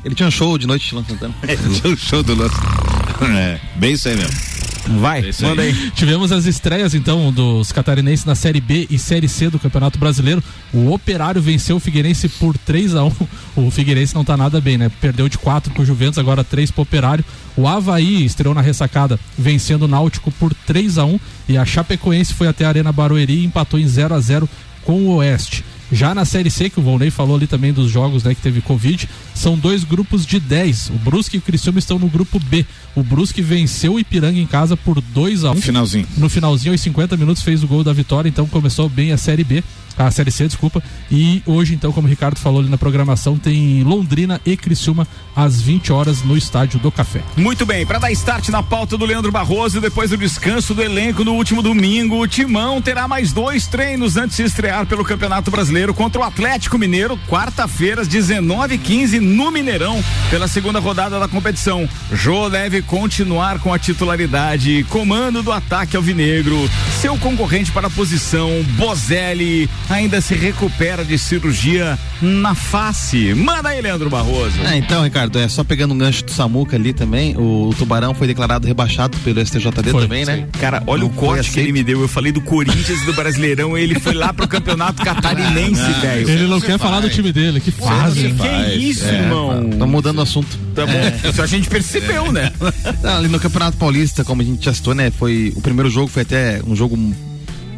[0.03, 1.33] Ele tinha um show de noite lá Santana.
[1.85, 2.49] o show do Luan.
[3.37, 4.53] É, bem isso aí mesmo.
[4.99, 5.49] Vai, isso aí.
[5.49, 5.91] Manda aí.
[5.91, 10.43] Tivemos as estreias, então, dos catarinenses na Série B e Série C do Campeonato Brasileiro.
[10.73, 13.11] O Operário venceu o Figueirense por 3 a 1
[13.55, 14.91] O Figueirense não tá nada bem, né?
[14.99, 17.23] Perdeu de 4 pro Juventus, agora 3 pro Operário.
[17.55, 22.33] O Havaí estreou na ressacada, vencendo o Náutico por 3 a 1 E a Chapecoense
[22.33, 24.49] foi até a Arena Barueri e empatou em 0 a 0
[24.83, 25.63] com o Oeste.
[25.93, 28.61] Já na Série C, que o Volney falou ali também dos jogos né, que teve
[28.61, 30.89] Covid, são dois grupos de 10.
[30.89, 32.65] O Brusque e o Criciúma estão no grupo B.
[32.95, 36.07] O Brusque venceu o Ipiranga em casa por 2 a 1 Finalzinho.
[36.17, 39.43] No finalzinho, aos 50 minutos, fez o gol da vitória, então começou bem a Série
[39.43, 39.63] B.
[39.97, 40.81] A Série C, desculpa.
[41.11, 45.61] E hoje, então, como o Ricardo falou ali na programação, tem Londrina e Criciúma às
[45.61, 47.21] 20 horas no Estádio do Café.
[47.37, 51.23] Muito bem, para dar start na pauta do Leandro Barroso, depois do descanso do elenco
[51.23, 55.82] no último domingo, o Timão terá mais dois treinos antes de estrear pelo Campeonato Brasileiro
[55.91, 61.89] contra o Atlético Mineiro, quarta-feira, às 19h15, no Mineirão, pela segunda rodada da competição.
[62.11, 66.69] Jô deve continuar com a titularidade, comando do ataque alvinegro.
[67.01, 73.33] Seu concorrente para a posição, Bozelli, ainda se recupera de cirurgia na face.
[73.33, 74.61] Manda aí, Leandro Barroso.
[74.63, 78.13] É, então, Ricardo, é só pegando um gancho do Samuca ali também, o, o Tubarão
[78.13, 80.35] foi declarado rebaixado pelo STJD Foi, também, né?
[80.37, 80.59] sim.
[80.59, 82.01] Cara, olha Não o corte que ele me deu.
[82.01, 86.29] Eu falei do Corinthians e do Brasileirão, ele foi lá pro Campeonato Catarinense, velho.
[86.29, 88.31] Ele não quer falar do time dele, que fase.
[88.31, 88.89] Que hein?
[88.89, 89.69] isso, irmão?
[89.77, 90.57] Tá mudando o assunto.
[90.75, 91.29] Tá bom.
[91.29, 92.51] Isso a gente percebeu, né?
[93.01, 95.11] Não, ali no Campeonato Paulista, como a gente já citou, né?
[95.11, 96.97] Foi, o primeiro jogo foi até um jogo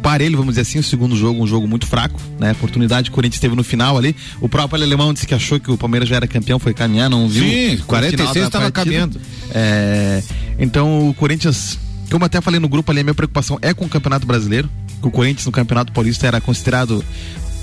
[0.06, 0.78] parelho, vamos dizer assim.
[0.78, 2.50] O segundo jogo, um jogo muito fraco, né?
[2.50, 4.14] A oportunidade que o Corinthians teve no final ali.
[4.40, 7.28] O próprio alemão disse que achou que o Palmeiras já era campeão, foi caminhar, não
[7.28, 7.42] viu?
[7.42, 8.84] Sim, o 46 final da tava partida.
[8.84, 9.20] caminhando.
[9.52, 10.22] É,
[10.60, 11.76] então o Corinthians,
[12.08, 14.70] como eu até falei no grupo ali, a minha preocupação é com o Campeonato Brasileiro.
[15.02, 17.04] Que o Corinthians no Campeonato Paulista era considerado.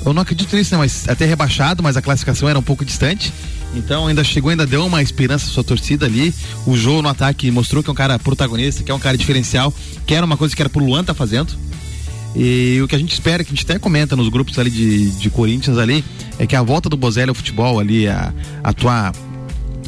[0.05, 0.77] Eu não acredito nisso, né?
[0.77, 3.33] Mas até rebaixado, mas a classificação era um pouco distante.
[3.75, 6.33] Então ainda chegou, ainda deu uma esperança à sua torcida ali.
[6.65, 9.73] O Jô no ataque mostrou que é um cara protagonista, que é um cara diferencial,
[10.05, 11.53] que era uma coisa que era pro Luan tá fazendo.
[12.35, 15.11] E o que a gente espera, que a gente até comenta nos grupos ali de,
[15.11, 16.03] de Corinthians ali,
[16.39, 18.33] é que a volta do Bozelli ao futebol ali, a,
[18.63, 19.13] a atuar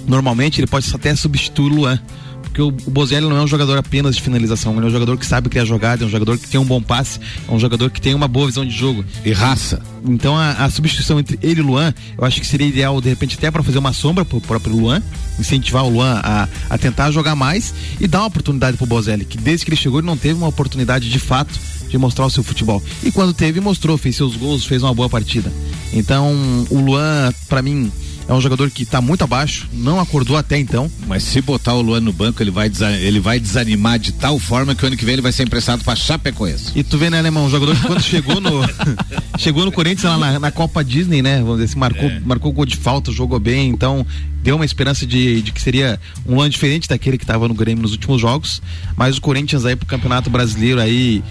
[0.07, 1.99] normalmente, ele pode até substituir o Luan.
[2.56, 5.26] Porque o, Bozelli não é um jogador apenas de finalização, ele é um jogador que
[5.26, 7.99] sabe criar jogada, é um jogador que tem um bom passe, é um jogador que
[7.99, 9.03] tem uma boa visão de jogo.
[9.26, 9.82] E raça.
[10.08, 13.10] Então a, a substituição entre ele e o Luan, eu acho que seria ideal, de
[13.10, 15.03] repente, até para fazer uma sombra pro próprio Luan,
[15.38, 19.38] incentivar o Luan a, a tentar jogar mais e dar uma oportunidade pro Bozelli, que
[19.38, 22.41] desde que ele chegou ele não teve uma oportunidade de fato de mostrar o seu
[22.41, 22.82] futebol.
[23.03, 25.51] E quando teve, mostrou, fez seus gols, fez uma boa partida.
[25.91, 26.34] Então,
[26.70, 27.91] o Luan, para mim,
[28.28, 30.89] é um jogador que tá muito abaixo, não acordou até então.
[31.07, 34.73] Mas se botar o Luan no banco, ele vai, ele vai desanimar de tal forma
[34.73, 36.71] que o ano que vem ele vai ser emprestado pra Chapecoense.
[36.76, 38.61] E tu vê, né, Alemão, um jogador que quando chegou no
[39.38, 42.65] chegou no Corinthians lá na, na Copa Disney, né, vamos dizer assim, marcou, marcou gol
[42.65, 44.05] de falta, jogou bem, então
[44.41, 47.82] deu uma esperança de, de que seria um ano diferente daquele que estava no Grêmio
[47.82, 48.61] nos últimos jogos,
[48.95, 51.23] mas o Corinthians aí pro Campeonato Brasileiro aí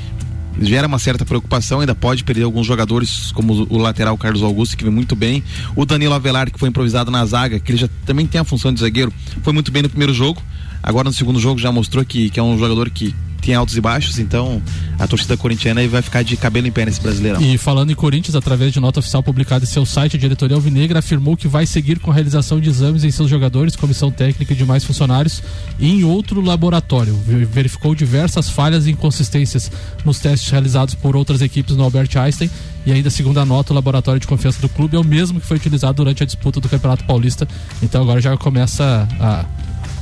[0.61, 4.85] gera uma certa preocupação, ainda pode perder alguns jogadores, como o lateral Carlos Augusto, que
[4.85, 5.43] vem muito bem,
[5.75, 8.73] o Danilo Avelar, que foi improvisado na zaga, que ele já também tem a função
[8.73, 10.41] de zagueiro, foi muito bem no primeiro jogo,
[10.83, 13.15] agora no segundo jogo já mostrou que, que é um jogador que
[13.47, 14.61] tem altos e baixos, então
[14.99, 17.41] a torcida corintiana vai ficar de cabelo em pé nesse brasileirão.
[17.43, 21.01] E falando em Corinthians, através de nota oficial publicada em seu site, a diretoria Alvinegra
[21.01, 24.57] afirmou que vai seguir com a realização de exames em seus jogadores, comissão técnica e
[24.57, 25.43] demais funcionários
[25.81, 27.15] em outro laboratório.
[27.27, 29.71] Ver- Verificou diversas falhas e inconsistências
[30.05, 32.51] nos testes realizados por outras equipes no Albert Einstein
[32.87, 35.47] e ainda segundo a nota, o laboratório de confiança do clube é o mesmo que
[35.47, 37.47] foi utilizado durante a disputa do Campeonato Paulista.
[37.83, 39.45] Então agora já começa a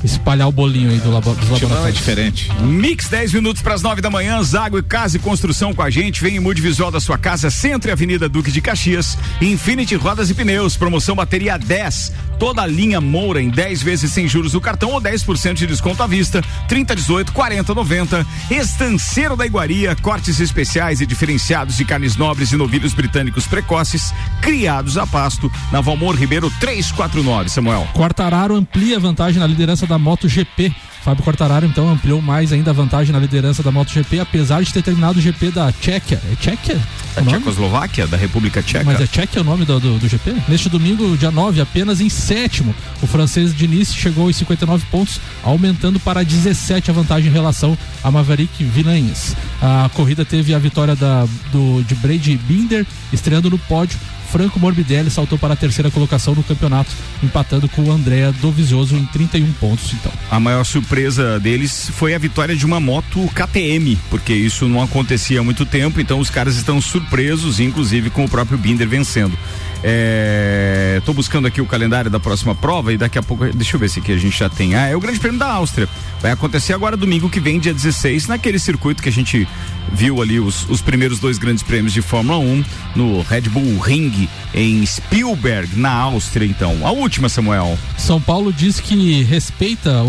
[0.05, 2.51] espalhar o bolinho aí do labo, dos é diferente.
[2.61, 5.91] Mix 10 minutos para as 9 da manhã, Zago e Casa e Construção com a
[5.91, 6.23] gente.
[6.23, 9.17] Vem em mude visual da sua casa, Centro e Avenida Duque de Caxias.
[9.41, 12.13] Infinity Rodas e Pneus, promoção bateria 10.
[12.43, 16.03] Toda a linha Moura em 10 vezes sem juros no cartão ou 10% de desconto
[16.03, 16.43] à vista.
[16.67, 18.27] 30, 18, 40, 90.
[18.51, 24.99] Estanceiro da Iguaria, cortes especiais e diferenciados de carnes nobres e novilhos britânicos precoces, criados
[24.99, 25.49] a pasto.
[25.71, 27.87] Na Valmor Ribeiro 349, Samuel.
[27.95, 30.75] Quartararo amplia vantagem na liderança da MotoGP.
[31.05, 34.83] Fábio Quartararo então ampliou mais ainda a vantagem na liderança da MotoGP, apesar de ter
[34.83, 36.21] terminado o GP da Tchequia.
[36.31, 36.81] É Tchequia?
[37.15, 38.85] Da Tchecoslováquia, da República Tcheca.
[38.85, 40.35] Mas é Tchequia o nome do, do, do GP?
[40.49, 45.99] Neste domingo, dia 9, apenas em sétimo, o francês Diniz chegou aos 59 pontos, aumentando
[45.99, 49.35] para 17 a vantagem em relação a Maverick Villains.
[49.61, 53.99] A corrida teve a vitória da, do, de Brady Binder, estreando no pódio.
[54.33, 56.91] Franco Morbidelli saltou para a terceira colocação no campeonato,
[57.23, 59.93] empatando com o Andrea Dovizioso em 31 pontos.
[59.93, 64.83] Então, A maior surpresa deles foi a vitória de uma moto KTM, porque isso não
[64.83, 69.37] acontecia há muito tempo, então os caras estão surpresos, inclusive com o próprio Binder vencendo.
[69.85, 73.81] É, tô buscando aqui o calendário da próxima prova e daqui a pouco, deixa eu
[73.81, 74.75] ver se aqui a gente já tem.
[74.75, 75.89] Ah, é o Grande Prêmio da Áustria.
[76.21, 79.47] Vai acontecer agora domingo que vem, dia 16, naquele circuito que a gente
[79.93, 82.65] viu ali os, os primeiros dois grandes prêmios de Fórmula 1
[82.95, 86.87] no Red Bull Ring em Spielberg, na Áustria, então.
[86.87, 87.77] A última, Samuel.
[87.99, 90.07] São Paulo diz que respeita o,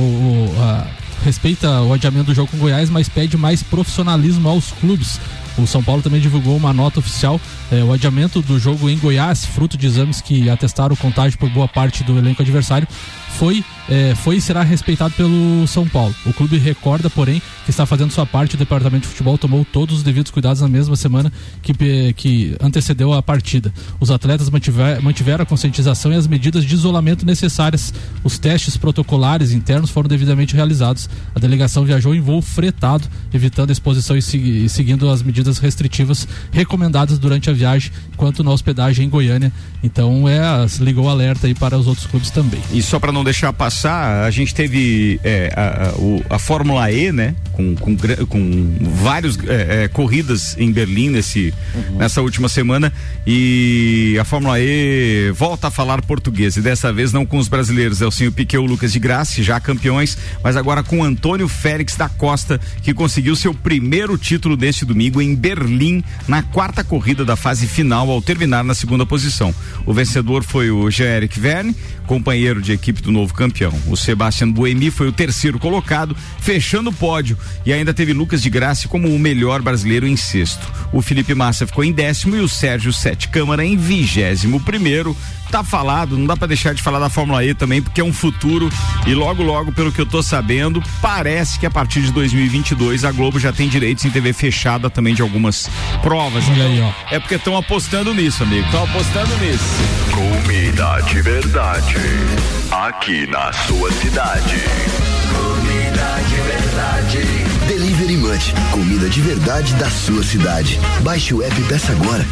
[0.55, 0.85] o- a-
[1.25, 5.19] respeita o adiamento do jogo com Goiás, mas pede mais profissionalismo aos clubes.
[5.57, 7.39] O São Paulo também divulgou uma nota oficial.
[7.71, 11.49] eh, o adiamento do jogo em Goiás, fruto de exames que atestaram o contágio por
[11.49, 12.87] boa parte do elenco adversário,
[13.37, 16.13] foi, eh, foi e será respeitado pelo São Paulo.
[16.25, 18.55] O clube recorda, porém, que está fazendo sua parte.
[18.55, 21.31] O departamento de futebol tomou todos os devidos cuidados na mesma semana
[21.61, 23.73] que, que antecedeu a partida.
[23.99, 27.93] Os atletas mantiver- mantiveram a conscientização e as medidas de isolamento necessárias.
[28.23, 31.09] Os testes protocolares internos foram devidamente realizados.
[31.35, 35.57] A delegação viajou em voo fretado, evitando a exposição e, segui- e seguindo as medidas
[35.57, 39.51] restritivas recomendadas durante a viagem, quanto na hospedagem em Goiânia.
[39.83, 40.39] Então é
[40.79, 42.61] ligou o alerta aí para os outros clubes também.
[42.71, 46.89] E só para não deixar passar, a gente teve é, a, a- o- a Fórmula
[46.91, 47.35] E, né?
[47.51, 47.95] Com, com,
[48.27, 49.37] com várias
[49.91, 51.53] corridas em Berlim nesse,
[51.97, 52.91] nessa última semana.
[53.27, 56.55] E a Fórmula E volta a falar português.
[56.55, 59.59] E dessa vez não com os brasileiros, Elcinho Piquet e o Lucas de Graça, já
[59.59, 65.21] campeões, mas agora com Antônio Félix da Costa, que conseguiu seu primeiro título neste domingo
[65.21, 69.53] em Berlim, na quarta corrida da fase final, ao terminar na segunda posição.
[69.85, 71.75] O vencedor foi o Jean-Eric Verne,
[72.05, 73.73] companheiro de equipe do novo campeão.
[73.87, 77.37] O Sebastian Buemi foi o terceiro colocado, fechando o pódio.
[77.65, 80.65] E ainda teve Lucas de Graça como o melhor brasileiro em sexto.
[80.91, 85.15] O Felipe Massa ficou em décimo e o Sérgio Sete Câmara em vigésimo primeiro.
[85.51, 88.11] Tá falado, não dá pra deixar de falar da Fórmula E também, porque é um
[88.11, 88.69] futuro
[89.05, 93.11] e logo, logo, pelo que eu tô sabendo, parece que a partir de 2022 a
[93.11, 95.69] Globo já tem direitos em TV fechada também de algumas
[96.01, 96.43] provas.
[96.49, 96.91] Olha aí, ó.
[97.13, 98.65] É porque estão apostando nisso, amigo.
[98.65, 99.63] Estão apostando nisso.
[100.11, 101.95] Comida de verdade.
[102.71, 104.61] Aqui na sua cidade.
[105.31, 107.19] Comida de verdade.
[107.67, 110.79] Delivery Munch, comida de verdade da sua cidade.
[111.01, 112.25] Baixe o app e peça agora.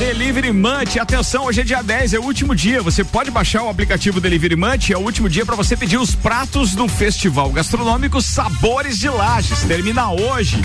[0.00, 2.80] Delivery Munch, atenção, hoje é dia 10, é o último dia.
[2.80, 6.14] Você pode baixar o aplicativo Delivery Munch, é o último dia para você pedir os
[6.14, 9.60] pratos do Festival Gastronômico Sabores de Lages.
[9.64, 10.56] Termina hoje.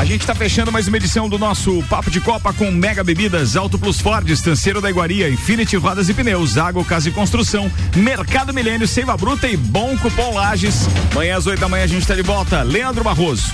[0.00, 3.54] A gente está fechando mais uma edição do nosso Papo de Copa com Mega Bebidas,
[3.54, 8.52] Auto Plus Ford, Estanceiro da Iguaria, Infinity Rodas e Pneus, Água, Casa e Construção, Mercado
[8.52, 10.88] Milênio, Seiva Bruta e Bom Cupom Lages.
[11.12, 12.64] Amanhã às 8 da manhã a gente está de volta.
[12.64, 13.44] Leandro Barroso.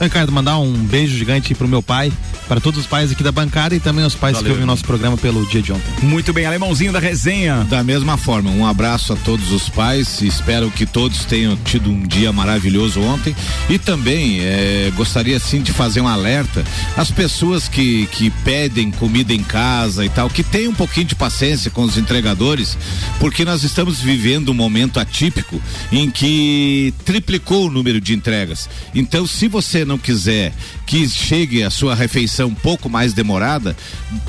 [0.00, 2.12] Ricardo, mandar um beijo gigante pro meu pai,
[2.46, 4.84] para todos os pais aqui da bancada e também os pais Valeu, que ouvem nosso
[4.84, 5.90] programa pelo dia de ontem.
[6.02, 7.66] Muito bem, alemãozinho da resenha.
[7.68, 10.20] Da mesma forma, um abraço a todos os pais.
[10.20, 13.34] Espero que todos tenham tido um dia maravilhoso ontem.
[13.70, 16.62] E também eh, gostaria sim de fazer um alerta
[16.96, 21.14] às pessoas que, que pedem comida em casa e tal, que tenham um pouquinho de
[21.14, 22.76] paciência com os entregadores,
[23.18, 28.68] porque nós estamos vivendo um momento atípico em que triplicou o número de entregas.
[28.94, 30.52] Então, se você não quiser
[30.86, 33.76] que chegue a sua refeição um pouco mais demorada,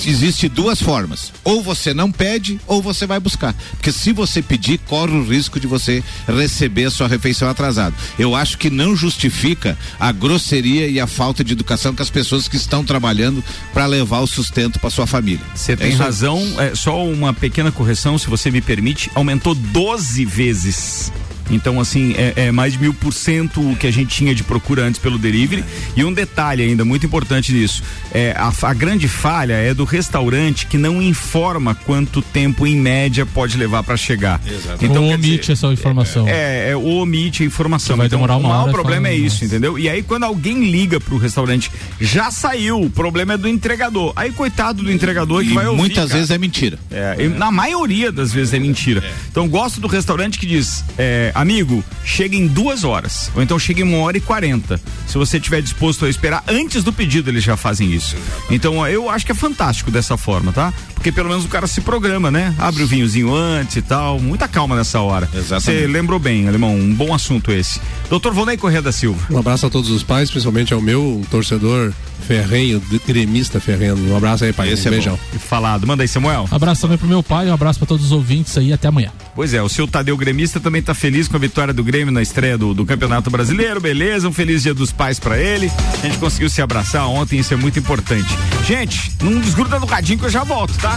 [0.05, 1.31] existe duas formas.
[1.43, 3.53] Ou você não pede, ou você vai buscar.
[3.71, 7.95] Porque se você pedir, corre o risco de você receber a sua refeição atrasada.
[8.17, 12.47] Eu acho que não justifica a grosseria e a falta de educação que as pessoas
[12.47, 13.43] que estão trabalhando
[13.73, 15.45] para levar o sustento para sua família.
[15.55, 16.05] Você tem É isso aí.
[16.05, 21.11] razão, é, só uma pequena correção, se você me permite, aumentou 12 vezes.
[21.49, 24.43] Então, assim, é, é mais de mil por cento o que a gente tinha de
[24.43, 25.63] procura antes pelo delivery.
[25.95, 27.83] E um detalhe ainda muito importante nisso:
[28.13, 33.25] é, a, a grande falha é do restaurante que não informa quanto tempo, em média,
[33.25, 34.41] pode levar para chegar.
[34.81, 36.27] Então, quer omite dizer, essa informação.
[36.27, 37.95] é, é, o omite a informação.
[37.95, 39.77] Que vai então, demorar uma o maior hora, problema é isso, entendeu?
[39.77, 44.13] E aí, quando alguém liga pro restaurante, já saiu, o problema é do entregador.
[44.15, 45.77] Aí, coitado do entregador que E vai ouvir.
[45.77, 46.15] muitas cara.
[46.15, 46.79] vezes é mentira.
[46.91, 49.03] É, e na maioria das vezes é mentira.
[49.29, 53.31] Então gosto do restaurante que diz, é, amigo, chega em duas horas.
[53.35, 54.79] Ou então chega em uma hora e quarenta.
[55.07, 58.15] Se você estiver disposto a esperar antes do pedido, eles já fazem isso.
[58.49, 60.73] Então eu acho que é fantástico dessa forma, tá?
[60.97, 62.53] Porque pelo menos o cara se programa, né?
[62.57, 64.19] Abre o vinhozinho antes e tal.
[64.19, 65.29] Muita calma nessa hora.
[65.31, 66.75] Você lembrou bem, Alemão.
[66.75, 67.79] Um bom assunto esse.
[68.09, 69.25] Doutor Vonei Corrêa da Silva.
[69.33, 71.93] Um abraço a todos os pais, principalmente ao meu um torcedor
[72.27, 73.95] ferrenho, gremista ferrenho.
[74.11, 74.69] Um abraço aí, pai.
[74.69, 75.19] Esse um é beijão.
[75.31, 75.39] bom.
[75.39, 75.87] Falado.
[75.87, 76.47] Manda aí, Samuel.
[76.51, 79.11] Abraço também pro meu pai, um abraço pra todos os ouvintes aí, até amanhã.
[79.35, 82.21] Pois é, o seu Tadeu Gremista também tá feliz com a vitória do Grêmio na
[82.21, 84.27] estreia do, do Campeonato Brasileiro, beleza?
[84.27, 85.71] Um feliz dia dos pais pra ele.
[85.93, 88.27] A gente conseguiu se abraçar ontem, isso é muito importante.
[88.65, 90.96] Gente, não desgruda do radinho que eu já volto, tá?